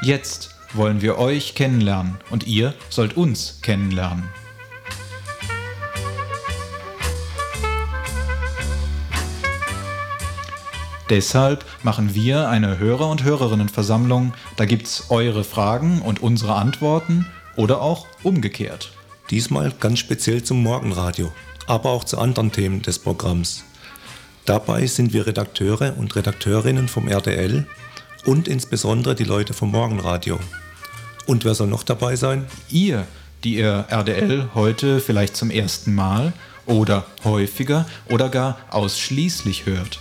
Jetzt 0.00 0.53
wollen 0.74 1.02
wir 1.02 1.18
euch 1.18 1.54
kennenlernen 1.54 2.18
und 2.30 2.46
ihr 2.46 2.74
sollt 2.90 3.16
uns 3.16 3.60
kennenlernen. 3.62 4.28
Deshalb 11.10 11.64
machen 11.82 12.14
wir 12.14 12.48
eine 12.48 12.78
Hörer- 12.78 13.10
und 13.10 13.24
Hörerinnenversammlung. 13.24 14.32
Da 14.56 14.64
gibt's 14.64 15.10
eure 15.10 15.44
Fragen 15.44 16.00
und 16.00 16.22
unsere 16.22 16.54
Antworten 16.54 17.26
oder 17.56 17.82
auch 17.82 18.06
umgekehrt. 18.22 18.92
Diesmal 19.30 19.72
ganz 19.78 19.98
speziell 19.98 20.42
zum 20.42 20.62
Morgenradio, 20.62 21.30
aber 21.66 21.90
auch 21.90 22.04
zu 22.04 22.18
anderen 22.18 22.52
Themen 22.52 22.82
des 22.82 22.98
Programms. 22.98 23.64
Dabei 24.46 24.86
sind 24.86 25.12
wir 25.12 25.26
Redakteure 25.26 25.96
und 25.98 26.16
Redakteurinnen 26.16 26.88
vom 26.88 27.08
RDL 27.08 27.66
und 28.24 28.48
insbesondere 28.48 29.14
die 29.14 29.24
Leute 29.24 29.52
vom 29.54 29.70
Morgenradio. 29.70 30.38
Und 31.26 31.44
wer 31.44 31.54
soll 31.54 31.68
noch 31.68 31.82
dabei 31.82 32.16
sein? 32.16 32.46
Ihr, 32.68 33.06
die 33.44 33.56
ihr 33.56 33.86
RDL 33.88 34.50
heute 34.54 35.00
vielleicht 35.00 35.36
zum 35.36 35.50
ersten 35.50 35.94
Mal 35.94 36.32
oder 36.66 37.06
häufiger 37.24 37.86
oder 38.08 38.28
gar 38.28 38.58
ausschließlich 38.70 39.66
hört. 39.66 40.00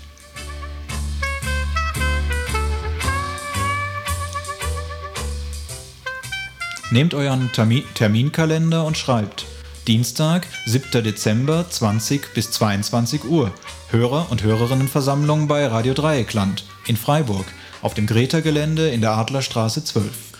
Nehmt 6.91 7.13
euren 7.13 7.51
Termi 7.51 7.83
Terminkalender 7.95 8.85
und 8.85 8.97
schreibt 8.97 9.45
Dienstag, 9.87 10.45
7. 10.65 11.03
Dezember, 11.03 11.65
20 11.69 12.33
bis 12.33 12.51
22 12.51 13.25
Uhr. 13.25 13.51
Hörer- 13.89 14.27
und 14.29 14.43
Hörerinnenversammlung 14.43 15.47
bei 15.47 15.67
Radio 15.67 15.93
Dreieckland 15.93 16.65
in 16.85 16.95
Freiburg 16.95 17.45
auf 17.81 17.93
dem 17.93 18.07
Greta-Gelände 18.07 18.89
in 18.89 19.01
der 19.01 19.11
Adlerstraße 19.11 19.83
12. 19.83 20.32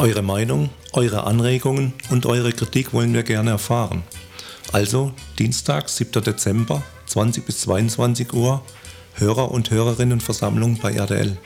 Eure 0.00 0.22
Meinung, 0.22 0.70
eure 0.94 1.24
Anregungen 1.24 1.92
und 2.08 2.24
eure 2.24 2.52
Kritik 2.52 2.94
wollen 2.94 3.12
wir 3.12 3.22
gerne 3.22 3.50
erfahren. 3.50 4.02
Also 4.72 5.12
Dienstag, 5.38 5.90
7. 5.90 6.24
Dezember, 6.24 6.82
20 7.04 7.44
bis 7.44 7.60
22 7.60 8.32
Uhr, 8.32 8.62
Hörer- 9.16 9.50
und 9.50 9.70
Hörerinnenversammlung 9.70 10.78
bei 10.78 10.94
RDL. 10.94 11.36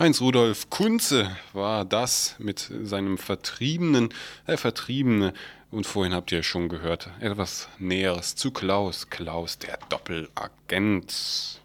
Heinz 0.00 0.22
Rudolf 0.22 0.70
Kunze 0.70 1.36
war 1.52 1.84
das 1.84 2.34
mit 2.38 2.70
seinem 2.84 3.18
Vertriebenen, 3.18 4.08
der 4.48 4.56
Vertriebene. 4.56 5.34
Und 5.70 5.86
vorhin 5.86 6.14
habt 6.14 6.32
ihr 6.32 6.42
schon 6.42 6.70
gehört, 6.70 7.10
etwas 7.20 7.68
Näheres 7.78 8.34
zu 8.34 8.50
Klaus. 8.50 9.10
Klaus, 9.10 9.58
der 9.58 9.78
Doppelagent. 9.90 11.60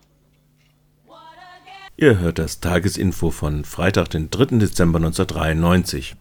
Ihr 1.96 2.20
hört 2.20 2.38
das 2.38 2.60
Tagesinfo 2.60 3.32
von 3.32 3.64
Freitag, 3.64 4.10
den 4.10 4.30
3. 4.30 4.58
Dezember 4.58 4.98
1993. 4.98 6.18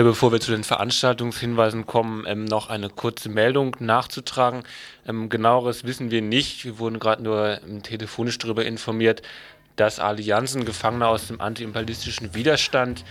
Ja, 0.00 0.04
bevor 0.04 0.32
wir 0.32 0.40
zu 0.40 0.50
den 0.50 0.64
Veranstaltungshinweisen 0.64 1.84
kommen, 1.84 2.24
ähm, 2.26 2.46
noch 2.46 2.70
eine 2.70 2.88
kurze 2.88 3.28
Meldung 3.28 3.76
nachzutragen. 3.80 4.62
Ähm, 5.06 5.28
genaueres 5.28 5.84
wissen 5.84 6.10
wir 6.10 6.22
nicht. 6.22 6.64
Wir 6.64 6.78
wurden 6.78 6.98
gerade 6.98 7.22
nur 7.22 7.60
ähm, 7.62 7.82
telefonisch 7.82 8.38
darüber 8.38 8.64
informiert, 8.64 9.20
dass 9.76 10.00
Allianzen 10.00 10.64
Gefangene 10.64 11.06
aus 11.06 11.26
dem 11.26 11.42
antiimperialistischen 11.42 12.32
Widerstand 12.32 13.04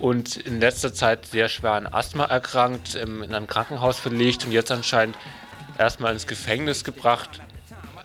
und 0.00 0.36
in 0.36 0.58
letzter 0.58 0.92
Zeit 0.92 1.26
sehr 1.26 1.48
schwer 1.48 1.74
an 1.74 1.86
Asthma 1.86 2.24
erkrankt, 2.24 2.96
ähm, 2.96 3.22
in 3.22 3.32
ein 3.36 3.46
Krankenhaus 3.46 4.00
verlegt 4.00 4.44
und 4.44 4.50
jetzt 4.50 4.72
anscheinend 4.72 5.16
erstmal 5.78 6.12
ins 6.12 6.26
Gefängnis 6.26 6.82
gebracht 6.82 7.40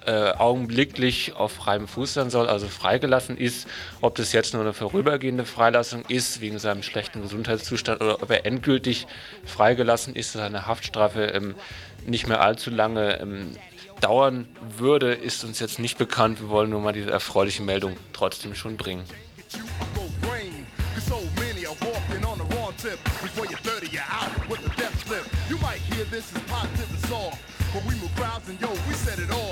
äh, 0.08 0.32
augenblicklich 0.38 1.36
auf 1.36 1.51
freiem 1.51 1.88
Fuß 1.88 2.14
sein 2.14 2.30
soll, 2.30 2.47
also 2.47 2.68
freigelassen 2.68 3.38
ist. 3.38 3.68
Ob 4.01 4.16
das 4.16 4.32
jetzt 4.32 4.53
nur 4.53 4.64
eine 4.64 4.74
vorübergehende 4.74 5.45
Freilassung 5.45 6.05
ist, 6.08 6.39
wegen 6.39 6.60
seinem 6.60 6.82
schlechten 6.82 7.22
Gesundheitszustand, 7.22 8.01
oder 8.01 8.24
ob 8.24 8.30
er 8.32 8.45
endgültig 8.45 9.05
freigelassen 9.45 10.16
ist, 10.16 10.32
seine 10.32 10.66
Haftstrafe 10.66 11.26
ähm, 11.26 11.55
nicht 12.05 12.28
mehr 12.28 12.41
allzu 12.41 12.70
lange 12.70 13.20
ähm, 13.20 13.58
dauern 13.99 14.47
würde, 14.78 15.14
ist 15.14 15.43
uns 15.43 15.60
jetzt 15.60 15.78
nicht 15.78 15.97
bekannt. 15.97 16.39
Wir 16.39 16.49
wollen 16.49 16.70
nur 16.70 16.80
mal 16.80 16.93
diese 16.93 17.12
erfreuliche 17.12 17.62
Meldung 17.62 17.97
trotzdem 18.14 18.55
schon 18.55 18.78
bringen. 18.78 19.03
So 21.08 21.22
many 21.39 21.66
are 21.66 21.76
walking 21.86 22.26
on 22.26 22.38
the 22.38 22.55
wrong 22.55 22.74
tip. 22.76 23.01
Before 23.22 23.45
you're 23.45 23.60
30, 23.60 23.88
you're 23.93 24.03
out 24.10 24.49
with 24.49 24.62
the 24.62 24.70
death 24.76 25.08
slip. 25.08 25.26
You 25.49 25.58
might 25.60 25.80
hear 25.80 26.03
this 26.05 26.34
is 26.34 26.41
positive 26.47 26.89
and 26.89 26.99
soft, 27.05 27.39
but 27.74 27.86
we 27.86 27.95
move 27.95 28.14
crowds 28.18 28.49
and 28.49 28.60
yo, 28.60 28.70
we 28.89 28.93
set 28.93 29.18
it 29.18 29.32
off. 29.32 29.46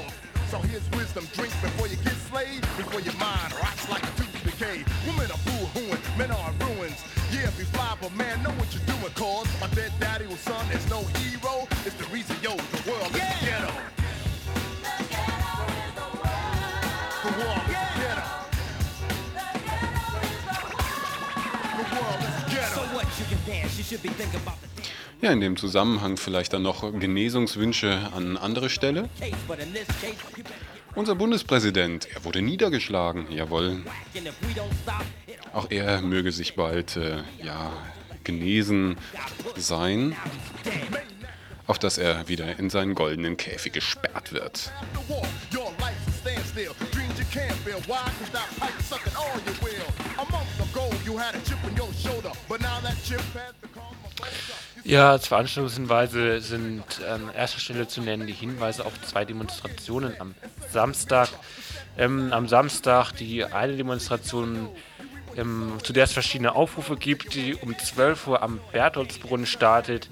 Wisdom, 0.93 1.27
drink 1.33 1.53
before 1.61 1.87
you 1.87 1.95
get 1.97 2.13
slayed, 2.29 2.61
before 2.77 3.01
your 3.01 3.15
mind 3.15 3.53
rots 3.61 3.89
like 3.89 4.03
a 4.03 4.11
tooth 4.17 4.43
decay. 4.43 4.83
Women 5.07 5.31
are 5.31 5.41
boo-hooing, 5.45 6.17
men 6.17 6.31
are 6.31 6.51
in 6.51 6.59
ruins. 6.59 7.03
Yeah, 7.31 7.49
be 7.57 7.63
fly, 7.63 7.95
but 8.01 8.13
man, 8.15 8.43
know 8.43 8.51
what 8.51 8.73
you're 8.73 8.85
doing, 8.85 9.13
cause 9.15 9.47
my 9.61 9.67
dead 9.75 9.91
daddy 9.99 10.27
was 10.27 10.39
son 10.39 10.65
is 10.71 10.87
no 10.89 11.01
hero. 11.19 11.67
It's 11.85 11.95
the 11.95 12.07
reason, 12.13 12.35
yo, 12.41 12.55
the 12.55 12.81
world 12.89 13.11
is 13.15 13.23
the 13.23 13.45
ghetto. 13.45 13.71
The 17.23 17.31
world 17.39 17.65
is 17.67 17.79
the 17.81 17.99
ghetto. 18.01 18.27
The 21.79 21.85
world 21.95 22.21
is 22.27 22.35
the 22.43 22.49
ghetto. 22.51 22.75
So 22.75 22.81
what 22.95 23.07
you 23.19 23.25
can 23.25 23.39
dance, 23.45 23.77
you 23.77 23.83
should 23.83 24.03
be 24.03 24.09
thinking 24.09 24.39
about 24.41 24.61
the 24.61 24.75
Ja, 25.21 25.31
in 25.31 25.39
dem 25.39 25.55
Zusammenhang 25.55 26.17
vielleicht 26.17 26.53
dann 26.53 26.61
noch 26.61 26.83
Genesungswünsche 26.99 28.11
an 28.13 28.37
andere 28.37 28.69
Stelle. 28.69 29.09
Unser 30.95 31.15
Bundespräsident, 31.15 32.07
er 32.13 32.23
wurde 32.23 32.41
niedergeschlagen, 32.41 33.29
jawohl. 33.29 33.83
Auch 35.53 35.69
er 35.69 36.01
möge 36.01 36.31
sich 36.31 36.55
bald, 36.55 36.95
äh, 36.95 37.21
ja, 37.43 37.73
genesen 38.23 38.97
sein, 39.57 40.15
auf 41.67 41.79
dass 41.79 41.97
er 41.97 42.27
wieder 42.29 42.57
in 42.57 42.69
seinen 42.69 42.95
goldenen 42.95 43.35
Käfig 43.35 43.73
gesperrt 43.73 44.31
wird. 44.31 44.71
Ja, 54.85 55.13
als 55.13 55.25
Veranstaltungshinweise 55.25 56.39
sind 56.41 56.83
an 57.09 57.31
erster 57.35 57.59
Stelle 57.59 57.87
zu 57.87 58.01
nennen 58.01 58.27
die 58.27 58.33
Hinweise 58.33 58.85
auf 58.85 58.93
zwei 59.01 59.25
Demonstrationen 59.25 60.13
am 60.19 60.35
Samstag. 60.71 61.29
Ähm, 61.97 62.31
am 62.31 62.47
Samstag 62.47 63.13
die 63.13 63.43
eine 63.43 63.77
Demonstration, 63.77 64.69
ähm, 65.35 65.73
zu 65.81 65.91
der 65.91 66.03
es 66.03 66.13
verschiedene 66.13 66.53
Aufrufe 66.53 66.97
gibt, 66.97 67.33
die 67.33 67.55
um 67.55 67.75
12 67.75 68.27
Uhr 68.27 68.43
am 68.43 68.59
Bertholdsbrunnen 68.73 69.47
startet. 69.47 70.07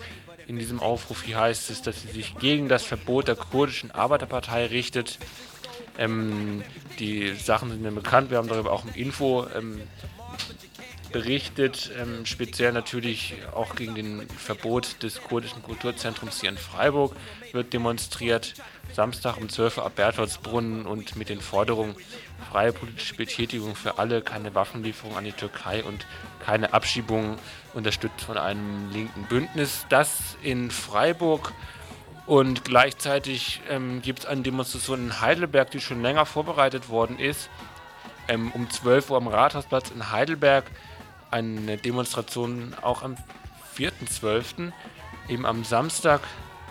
In 0.47 0.57
diesem 0.57 0.79
Aufruf 0.79 1.21
hier 1.21 1.39
heißt 1.39 1.69
es, 1.69 1.83
dass 1.83 2.01
sie 2.01 2.07
sich 2.07 2.35
gegen 2.39 2.67
das 2.67 2.81
Verbot 2.81 3.27
der 3.27 3.35
kurdischen 3.35 3.91
Arbeiterpartei 3.91 4.65
richtet. 4.65 5.19
Ähm, 5.99 6.63
die 6.97 7.35
Sachen 7.35 7.69
sind 7.69 7.83
mir 7.83 7.91
bekannt, 7.91 8.31
wir 8.31 8.39
haben 8.39 8.47
darüber 8.47 8.71
auch 8.71 8.85
im 8.85 8.95
Info 8.95 9.45
ähm, 9.55 9.81
berichtet, 11.13 11.91
ähm, 11.97 12.25
speziell 12.25 12.73
natürlich 12.73 13.35
auch 13.53 13.75
gegen 13.75 13.95
den 13.95 14.27
Verbot 14.27 15.01
des 15.01 15.21
kurdischen 15.21 15.63
Kulturzentrums 15.63 16.41
hier 16.41 16.49
in 16.49 16.57
Freiburg 16.57 17.15
wird 17.53 17.71
demonstriert. 17.71 18.55
Samstag 18.91 19.37
um 19.37 19.47
12 19.47 19.77
Uhr 19.77 19.85
ab 19.85 19.95
Bertholdsbrunnen 19.95 20.85
und 20.85 21.15
mit 21.15 21.29
den 21.29 21.39
Forderungen 21.39 21.95
freie 22.51 22.73
politische 22.73 23.15
Betätigung 23.15 23.75
für 23.75 23.97
alle, 23.97 24.21
keine 24.21 24.53
Waffenlieferung 24.53 25.15
an 25.15 25.23
die 25.23 25.31
Türkei 25.31 25.83
und 25.83 26.05
keine 26.43 26.73
Abschiebung 26.73 27.37
unterstützt 27.73 28.21
von 28.21 28.37
einem 28.37 28.91
linken 28.91 29.23
Bündnis. 29.23 29.85
Das 29.89 30.35
in 30.43 30.69
Freiburg. 30.69 31.53
Und 32.25 32.63
gleichzeitig 32.63 33.61
ähm, 33.69 34.01
gibt 34.01 34.19
es 34.19 34.25
eine 34.25 34.41
Demonstration 34.41 35.07
in 35.07 35.21
Heidelberg, 35.21 35.71
die 35.71 35.81
schon 35.81 36.01
länger 36.01 36.25
vorbereitet 36.25 36.89
worden 36.89 37.19
ist. 37.19 37.49
Ähm, 38.29 38.51
um 38.53 38.69
12 38.69 39.09
Uhr 39.09 39.17
am 39.17 39.27
Rathausplatz 39.27 39.91
in 39.91 40.11
Heidelberg 40.11 40.65
eine 41.33 41.77
Demonstration 41.77 42.75
auch 42.81 43.01
am 43.01 43.17
4.12., 43.77 44.71
eben 45.27 45.45
am 45.45 45.63
Samstag 45.63 46.21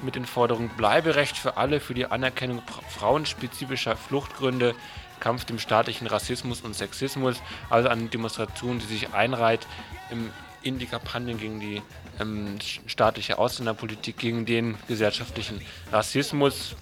mit 0.03 0.15
den 0.15 0.25
Forderungen 0.25 0.69
Bleiberecht 0.71 1.37
für 1.37 1.57
alle, 1.57 1.81
für 1.81 1.95
die 1.95 2.07
Anerkennung 2.07 2.63
frauenspezifischer 2.89 3.97
Fluchtgründe, 3.97 4.75
Kampf 5.21 5.45
dem 5.45 5.59
staatlichen 5.59 6.07
Rassismus 6.07 6.61
und 6.61 6.75
Sexismus, 6.75 7.37
also 7.71 7.89
eine 7.89 8.05
Demonstration, 8.05 8.79
die 8.79 8.87
sich 8.87 9.15
einreiht 9.15 9.67
in 10.63 10.79
die 10.79 10.87
Kampagnen 10.87 11.39
gegen 11.39 11.61
die 11.61 11.83
ähm, 12.21 12.59
staatliche 12.87 13.39
Ausländerpolitik, 13.39 14.19
gegen 14.19 14.45
den 14.47 14.77
gesellschaftlichen 14.89 15.61
Rassismus. 15.91 16.77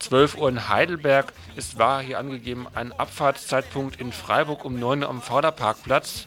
12 0.00 0.36
Uhr 0.36 0.48
in 0.48 0.68
Heidelberg. 0.68 1.32
Es 1.56 1.78
war 1.78 2.02
hier 2.02 2.18
angegeben 2.18 2.66
ein 2.74 2.92
Abfahrtszeitpunkt 2.92 4.00
in 4.00 4.12
Freiburg 4.12 4.64
um 4.64 4.78
9 4.78 5.02
Uhr 5.02 5.08
am 5.08 5.22
Vorderparkplatz. 5.22 6.26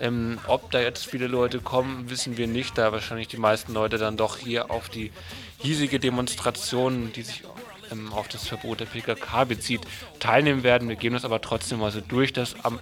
Ähm, 0.00 0.38
ob 0.46 0.70
da 0.70 0.80
jetzt 0.80 1.06
viele 1.06 1.26
Leute 1.26 1.60
kommen, 1.60 2.10
wissen 2.10 2.36
wir 2.36 2.46
nicht, 2.46 2.76
da 2.78 2.92
wahrscheinlich 2.92 3.28
die 3.28 3.36
meisten 3.36 3.72
Leute 3.72 3.98
dann 3.98 4.16
doch 4.16 4.38
hier 4.38 4.70
auf 4.70 4.88
die 4.88 5.12
hiesige 5.58 6.00
Demonstration, 6.00 7.12
die 7.12 7.22
sich 7.22 7.44
ähm, 7.90 8.12
auf 8.12 8.28
das 8.28 8.48
Verbot 8.48 8.80
der 8.80 8.86
PKK 8.86 9.44
bezieht, 9.44 9.82
teilnehmen 10.18 10.62
werden. 10.62 10.88
Wir 10.88 10.96
gehen 10.96 11.12
das 11.12 11.24
aber 11.24 11.40
trotzdem 11.40 11.78
mal 11.78 11.92
so 11.92 12.00
durch, 12.00 12.32
dass 12.32 12.56
am, 12.64 12.80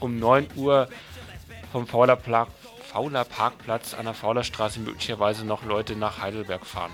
um 0.00 0.18
9 0.18 0.48
Uhr 0.56 0.88
vom 1.70 1.86
Fauler, 1.86 2.16
Pla 2.16 2.46
Fauler 2.92 3.24
Parkplatz 3.24 3.94
an 3.94 4.04
der 4.04 4.12
Fauler 4.12 4.44
Straße 4.44 4.78
möglicherweise 4.78 5.46
noch 5.46 5.64
Leute 5.64 5.96
nach 5.96 6.20
Heidelberg 6.20 6.66
fahren. 6.66 6.92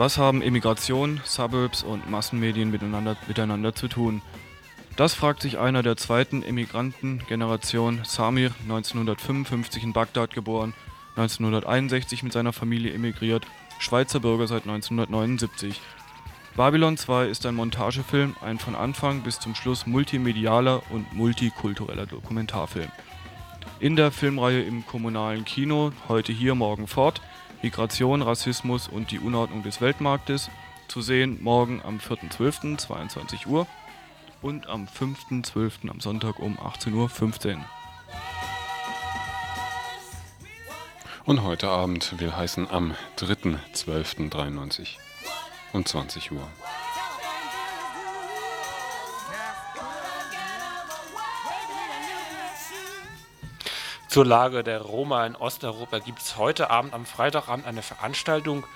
Was 0.00 0.16
haben 0.16 0.40
Immigration, 0.40 1.20
Suburbs 1.26 1.82
und 1.82 2.08
Massenmedien 2.08 2.70
miteinander, 2.70 3.18
miteinander 3.28 3.74
zu 3.74 3.86
tun? 3.86 4.22
Das 4.96 5.12
fragt 5.12 5.42
sich 5.42 5.58
einer 5.58 5.82
der 5.82 5.98
zweiten 5.98 6.40
Immigrantengeneration, 6.40 8.00
Samir, 8.04 8.52
1955 8.62 9.82
in 9.82 9.92
Bagdad 9.92 10.32
geboren, 10.32 10.72
1961 11.16 12.22
mit 12.22 12.32
seiner 12.32 12.54
Familie 12.54 12.94
emigriert, 12.94 13.46
Schweizer 13.78 14.20
Bürger 14.20 14.46
seit 14.46 14.62
1979. 14.62 15.78
Babylon 16.56 16.96
2 16.96 17.26
ist 17.26 17.44
ein 17.44 17.54
Montagefilm, 17.54 18.36
ein 18.40 18.58
von 18.58 18.74
Anfang 18.74 19.20
bis 19.20 19.38
zum 19.38 19.54
Schluss 19.54 19.86
multimedialer 19.86 20.80
und 20.88 21.12
multikultureller 21.12 22.06
Dokumentarfilm. 22.06 22.88
In 23.80 23.96
der 23.96 24.10
Filmreihe 24.10 24.62
im 24.62 24.86
kommunalen 24.86 25.44
Kino, 25.44 25.92
heute 26.08 26.32
hier, 26.32 26.54
morgen 26.54 26.86
fort, 26.86 27.20
Migration, 27.62 28.22
Rassismus 28.22 28.88
und 28.88 29.10
die 29.10 29.18
Unordnung 29.18 29.62
des 29.62 29.80
Weltmarktes, 29.80 30.50
zu 30.88 31.02
sehen 31.02 31.42
morgen 31.42 31.82
am 31.84 31.98
4.12., 31.98 32.78
22 32.78 33.46
Uhr. 33.46 33.66
und 34.42 34.66
am 34.68 34.86
5.12. 34.86 35.90
am 35.90 36.00
Sonntag 36.00 36.38
um 36.38 36.58
18.15 36.58 37.56
Uhr. 37.56 37.64
Und 41.26 41.42
heute 41.42 41.68
Abend 41.68 42.18
will 42.18 42.34
heißen 42.34 42.68
am 42.70 42.94
3.12.93 43.18 44.96
um 45.72 45.84
20 45.84 46.32
Uhr. 46.32 46.48
Zur 54.10 54.26
Lage 54.26 54.64
der 54.64 54.80
Roma 54.80 55.24
in 55.24 55.36
Osteuropa 55.36 56.00
gibt 56.00 56.20
es 56.20 56.36
heute 56.36 56.68
Abend, 56.68 56.94
am 56.94 57.06
Freitagabend, 57.06 57.64
eine 57.64 57.80
Veranstaltung. 57.80 58.66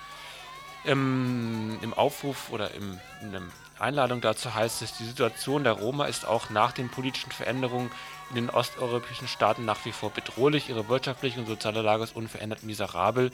Im, 0.85 1.77
im 1.81 1.93
Aufruf 1.93 2.51
oder 2.51 2.73
im, 2.73 2.97
in 3.21 3.33
der 3.33 3.41
Einladung 3.77 4.21
dazu 4.21 4.55
heißt 4.55 4.81
es, 4.81 4.93
die 4.93 5.03
Situation 5.03 5.65
der 5.65 5.73
Roma 5.73 6.05
ist 6.05 6.25
auch 6.25 6.49
nach 6.51 6.71
den 6.71 6.87
politischen 6.87 7.33
Veränderungen 7.33 7.91
in 8.29 8.35
den 8.37 8.49
osteuropäischen 8.49 9.27
Staaten 9.27 9.65
nach 9.65 9.83
wie 9.83 9.91
vor 9.91 10.09
bedrohlich. 10.09 10.69
Ihre 10.69 10.87
wirtschaftliche 10.87 11.37
und 11.37 11.47
soziale 11.47 11.81
Lage 11.81 12.05
ist 12.05 12.15
unverändert 12.15 12.63
miserabel. 12.63 13.29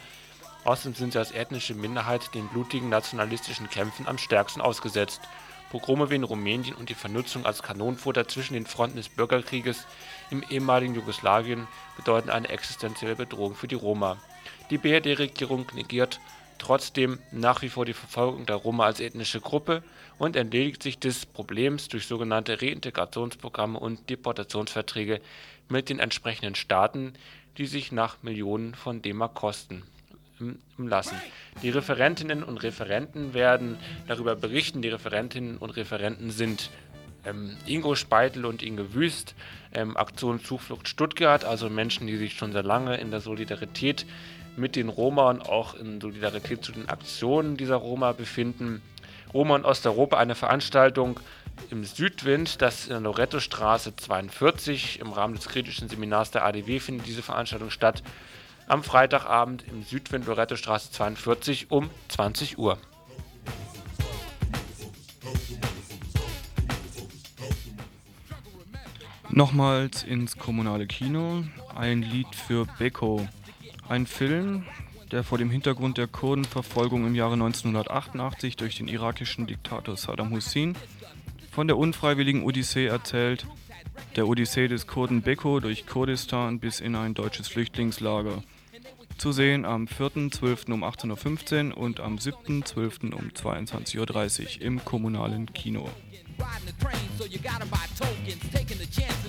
Außerdem 0.64 0.96
sind 0.96 1.14
sie 1.14 1.20
als 1.20 1.32
ethnische 1.32 1.76
Minderheit 1.76 2.34
den 2.34 2.48
blutigen 2.48 2.90
nationalistischen 2.90 3.70
Kämpfen 3.70 4.08
am 4.08 4.18
stärksten 4.18 4.62
ausgesetzt. 4.62 5.22
Pogrome 5.70 6.10
wie 6.10 6.16
in 6.16 6.24
Rumänien 6.24 6.76
und 6.76 6.90
die 6.90 6.96
Vernutzung 6.96 7.46
als 7.46 7.62
Kanonenfutter 7.62 8.28
zwischen 8.28 8.56
den 8.56 8.66
Fronten 8.66 8.98
des 8.98 9.08
Bürgerkrieges 9.08 9.86
im 10.32 10.44
ehemaligen 10.50 10.96
Jugoslawien 10.96 11.68
bedeuten 11.98 12.30
eine 12.30 12.50
existenzielle 12.50 13.16
Bedrohung 13.16 13.54
für 13.54 13.68
die 13.68 13.76
Roma. 13.76 14.18
Die 14.70 14.78
BRD-Regierung 14.78 15.68
negiert 15.76 16.20
trotzdem 16.58 17.20
nach 17.32 17.62
wie 17.62 17.70
vor 17.70 17.86
die 17.86 17.94
Verfolgung 17.94 18.46
der 18.46 18.56
Roma 18.56 18.86
als 18.86 19.00
ethnische 19.00 19.42
Gruppe 19.42 19.84
und 20.18 20.36
entledigt 20.36 20.82
sich 20.84 21.00
des 21.00 21.26
Problems 21.26 21.88
durch 21.90 22.08
sogenannte 22.08 22.62
Reintegrationsprogramme 22.62 23.80
und 23.80 24.10
Deportationsverträge 24.10 25.22
mit 25.70 25.90
den 25.90 26.00
entsprechenden 26.00 26.56
Staaten, 26.56 27.14
die 27.58 27.66
sich 27.66 27.92
nach 27.92 28.22
Millionen 28.22 28.76
von 28.76 29.02
D-Mark 29.02 29.34
kosten 29.34 29.84
lassen. 30.78 31.16
Die 31.62 31.70
Referentinnen 31.70 32.44
und 32.44 32.58
Referenten 32.58 33.34
werden 33.34 33.78
darüber 34.08 34.36
berichten. 34.36 34.82
Die 34.82 34.90
Referentinnen 34.90 35.58
und 35.58 35.72
Referenten 35.72 36.32
sind 36.32 36.70
ähm, 37.26 37.58
Ingo 37.66 37.96
Speitel 37.96 38.46
und 38.46 38.64
Inge 38.64 38.94
Wüst, 38.94 39.36
ähm, 39.74 39.98
Aktion 39.98 40.44
Zuflucht 40.44 40.88
Stuttgart, 40.88 41.46
also 41.46 41.70
Menschen, 41.70 42.08
die 42.08 42.18
sich 42.18 42.34
schon 42.34 42.52
sehr 42.52 42.64
lange 42.64 42.98
in 42.98 43.12
der 43.12 43.22
Solidarität 43.22 44.06
mit 44.58 44.76
den 44.76 44.90
Roma 44.90 45.30
und 45.30 45.42
auch 45.48 45.76
in 45.76 46.02
Solidarität 46.02 46.64
zu 46.64 46.72
den 46.72 46.90
Aktionen 46.90 47.58
dieser 47.58 47.78
Roma 47.78 48.12
befinden. 48.12 48.82
Roma 49.34 49.56
in 49.56 49.66
Osteuropa, 49.66 50.18
eine 50.18 50.36
Veranstaltung 50.36 51.20
im 51.70 51.84
Südwind, 51.86 52.62
das 52.62 52.86
in 52.86 52.92
der 52.92 53.00
Loretto-Straße 53.02 53.96
42 53.96 55.00
im 55.00 55.14
Rahmen 55.14 55.36
des 55.36 55.48
kritischen 55.48 55.90
Seminars 55.90 56.32
der 56.32 56.46
ADW 56.46 56.80
findet 56.80 57.08
diese 57.08 57.22
Veranstaltung 57.22 57.70
statt. 57.70 58.04
Am 58.68 58.84
Freitagabend 58.84 59.66
im 59.70 59.84
Südwind 59.84 60.26
Loretto 60.28 60.56
Straße 60.56 60.92
42 60.92 61.72
um 61.72 61.90
20 62.10 62.58
Uhr. 62.58 62.78
Nochmals 69.34 70.04
ins 70.04 70.38
kommunale 70.38 70.88
Kino, 70.88 71.46
ein 71.74 72.02
Lied 72.02 72.36
für 72.36 72.66
Beko. 72.78 73.28
Ein 73.88 74.06
Film, 74.06 74.66
der 75.10 75.24
vor 75.24 75.38
dem 75.38 75.50
Hintergrund 75.50 75.98
der 75.98 76.08
Kurdenverfolgung 76.08 77.08
im 77.08 77.16
Jahre 77.16 77.34
1988 77.34 78.58
durch 78.58 78.76
den 78.76 78.90
irakischen 78.90 79.48
Diktator 79.48 79.96
Saddam 79.96 80.32
Hussein 80.32 80.76
von 81.50 81.68
der 81.68 81.78
unfreiwilligen 81.78 82.44
Odyssee 82.44 82.88
erzählt, 82.88 83.48
der 84.18 84.28
Odyssee 84.28 84.68
des 84.68 84.88
Kurden 84.88 85.22
Beko 85.22 85.62
durch 85.62 85.88
Kurdistan 85.88 86.60
bis 86.60 86.82
in 86.82 86.96
ein 86.96 87.14
deutsches 87.14 87.48
Flüchtlingslager. 87.48 88.44
Zu 89.18 89.32
sehen 89.32 89.64
am 89.66 89.86
4.12. 89.86 90.74
um 90.74 90.84
18.15 90.84 91.70
Uhr 91.72 91.78
und 91.78 92.00
am 92.00 92.16
7.12. 92.16 93.14
um 93.14 93.30
22.30 93.30 94.58
Uhr 94.58 94.62
im 94.62 94.84
kommunalen 94.84 95.54
Kino. 95.54 95.90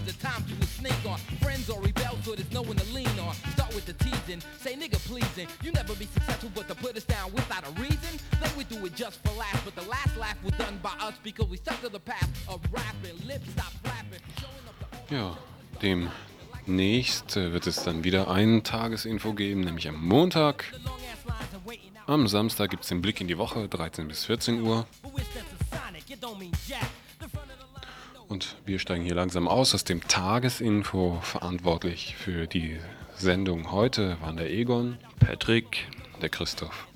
Riding 0.02 0.44
the 0.46 0.50
you 0.50 0.56
would 0.58 0.68
sneak 0.68 1.06
on. 1.06 1.18
Friends 1.40 1.70
or 1.70 1.80
rebel, 1.80 2.18
so 2.22 2.34
there's 2.34 2.50
no 2.52 2.62
one 2.62 2.76
to 2.76 2.92
lean 2.92 3.06
on. 3.20 3.34
Start 3.52 3.74
with 3.74 3.86
the 3.86 3.92
teasing, 4.04 4.42
say 4.58 4.74
nigga 4.74 4.98
pleasing. 5.06 5.46
You 5.62 5.72
never 5.72 5.94
be 5.94 6.06
successful, 6.06 6.50
but 6.54 6.66
to 6.68 6.74
put 6.74 6.96
us 6.96 7.04
down 7.04 7.32
without 7.32 7.66
a 7.66 7.70
reason. 7.80 8.18
Think 8.40 8.56
we 8.56 8.64
do 8.64 8.84
it 8.86 8.96
just 8.96 9.22
for 9.22 9.32
laughs, 9.38 9.60
but 9.64 9.74
the 9.76 9.88
last 9.88 10.16
laugh 10.16 10.36
was 10.42 10.54
done 10.54 10.78
by 10.82 10.92
us 11.00 11.14
because 11.22 11.48
we 11.48 11.56
stuck 11.56 11.80
to 11.82 11.88
the 11.88 12.00
path 12.00 12.30
of 12.48 12.60
rapping. 12.72 13.26
Lips 13.26 13.50
stop 13.52 13.72
the 13.82 15.14
Ja, 15.14 15.36
demnächst 15.82 17.36
äh, 17.36 17.52
wird 17.52 17.66
es 17.66 17.84
dann 17.84 18.02
wieder 18.02 18.30
ein 18.30 18.64
Tagesinfo 18.64 19.34
geben, 19.34 19.60
nämlich 19.60 19.88
am 19.88 20.04
Montag. 20.04 20.72
Am 22.06 22.26
Samstag 22.26 22.70
gibt 22.70 22.82
es 22.82 22.88
den 22.88 23.02
Blick 23.02 23.20
in 23.20 23.28
die 23.28 23.38
Woche, 23.38 23.68
13 23.68 24.08
bis 24.08 24.24
14 24.24 24.62
Uhr. 24.62 24.86
Und 28.32 28.56
wir 28.64 28.78
steigen 28.78 29.04
hier 29.04 29.14
langsam 29.14 29.46
aus 29.46 29.74
aus 29.74 29.84
dem 29.84 30.08
Tagesinfo. 30.08 31.18
Verantwortlich 31.20 32.16
für 32.16 32.46
die 32.46 32.80
Sendung 33.14 33.70
heute 33.70 34.16
waren 34.22 34.38
der 34.38 34.50
Egon, 34.50 34.96
Patrick, 35.20 35.86
der 36.22 36.30
Christoph. 36.30 36.86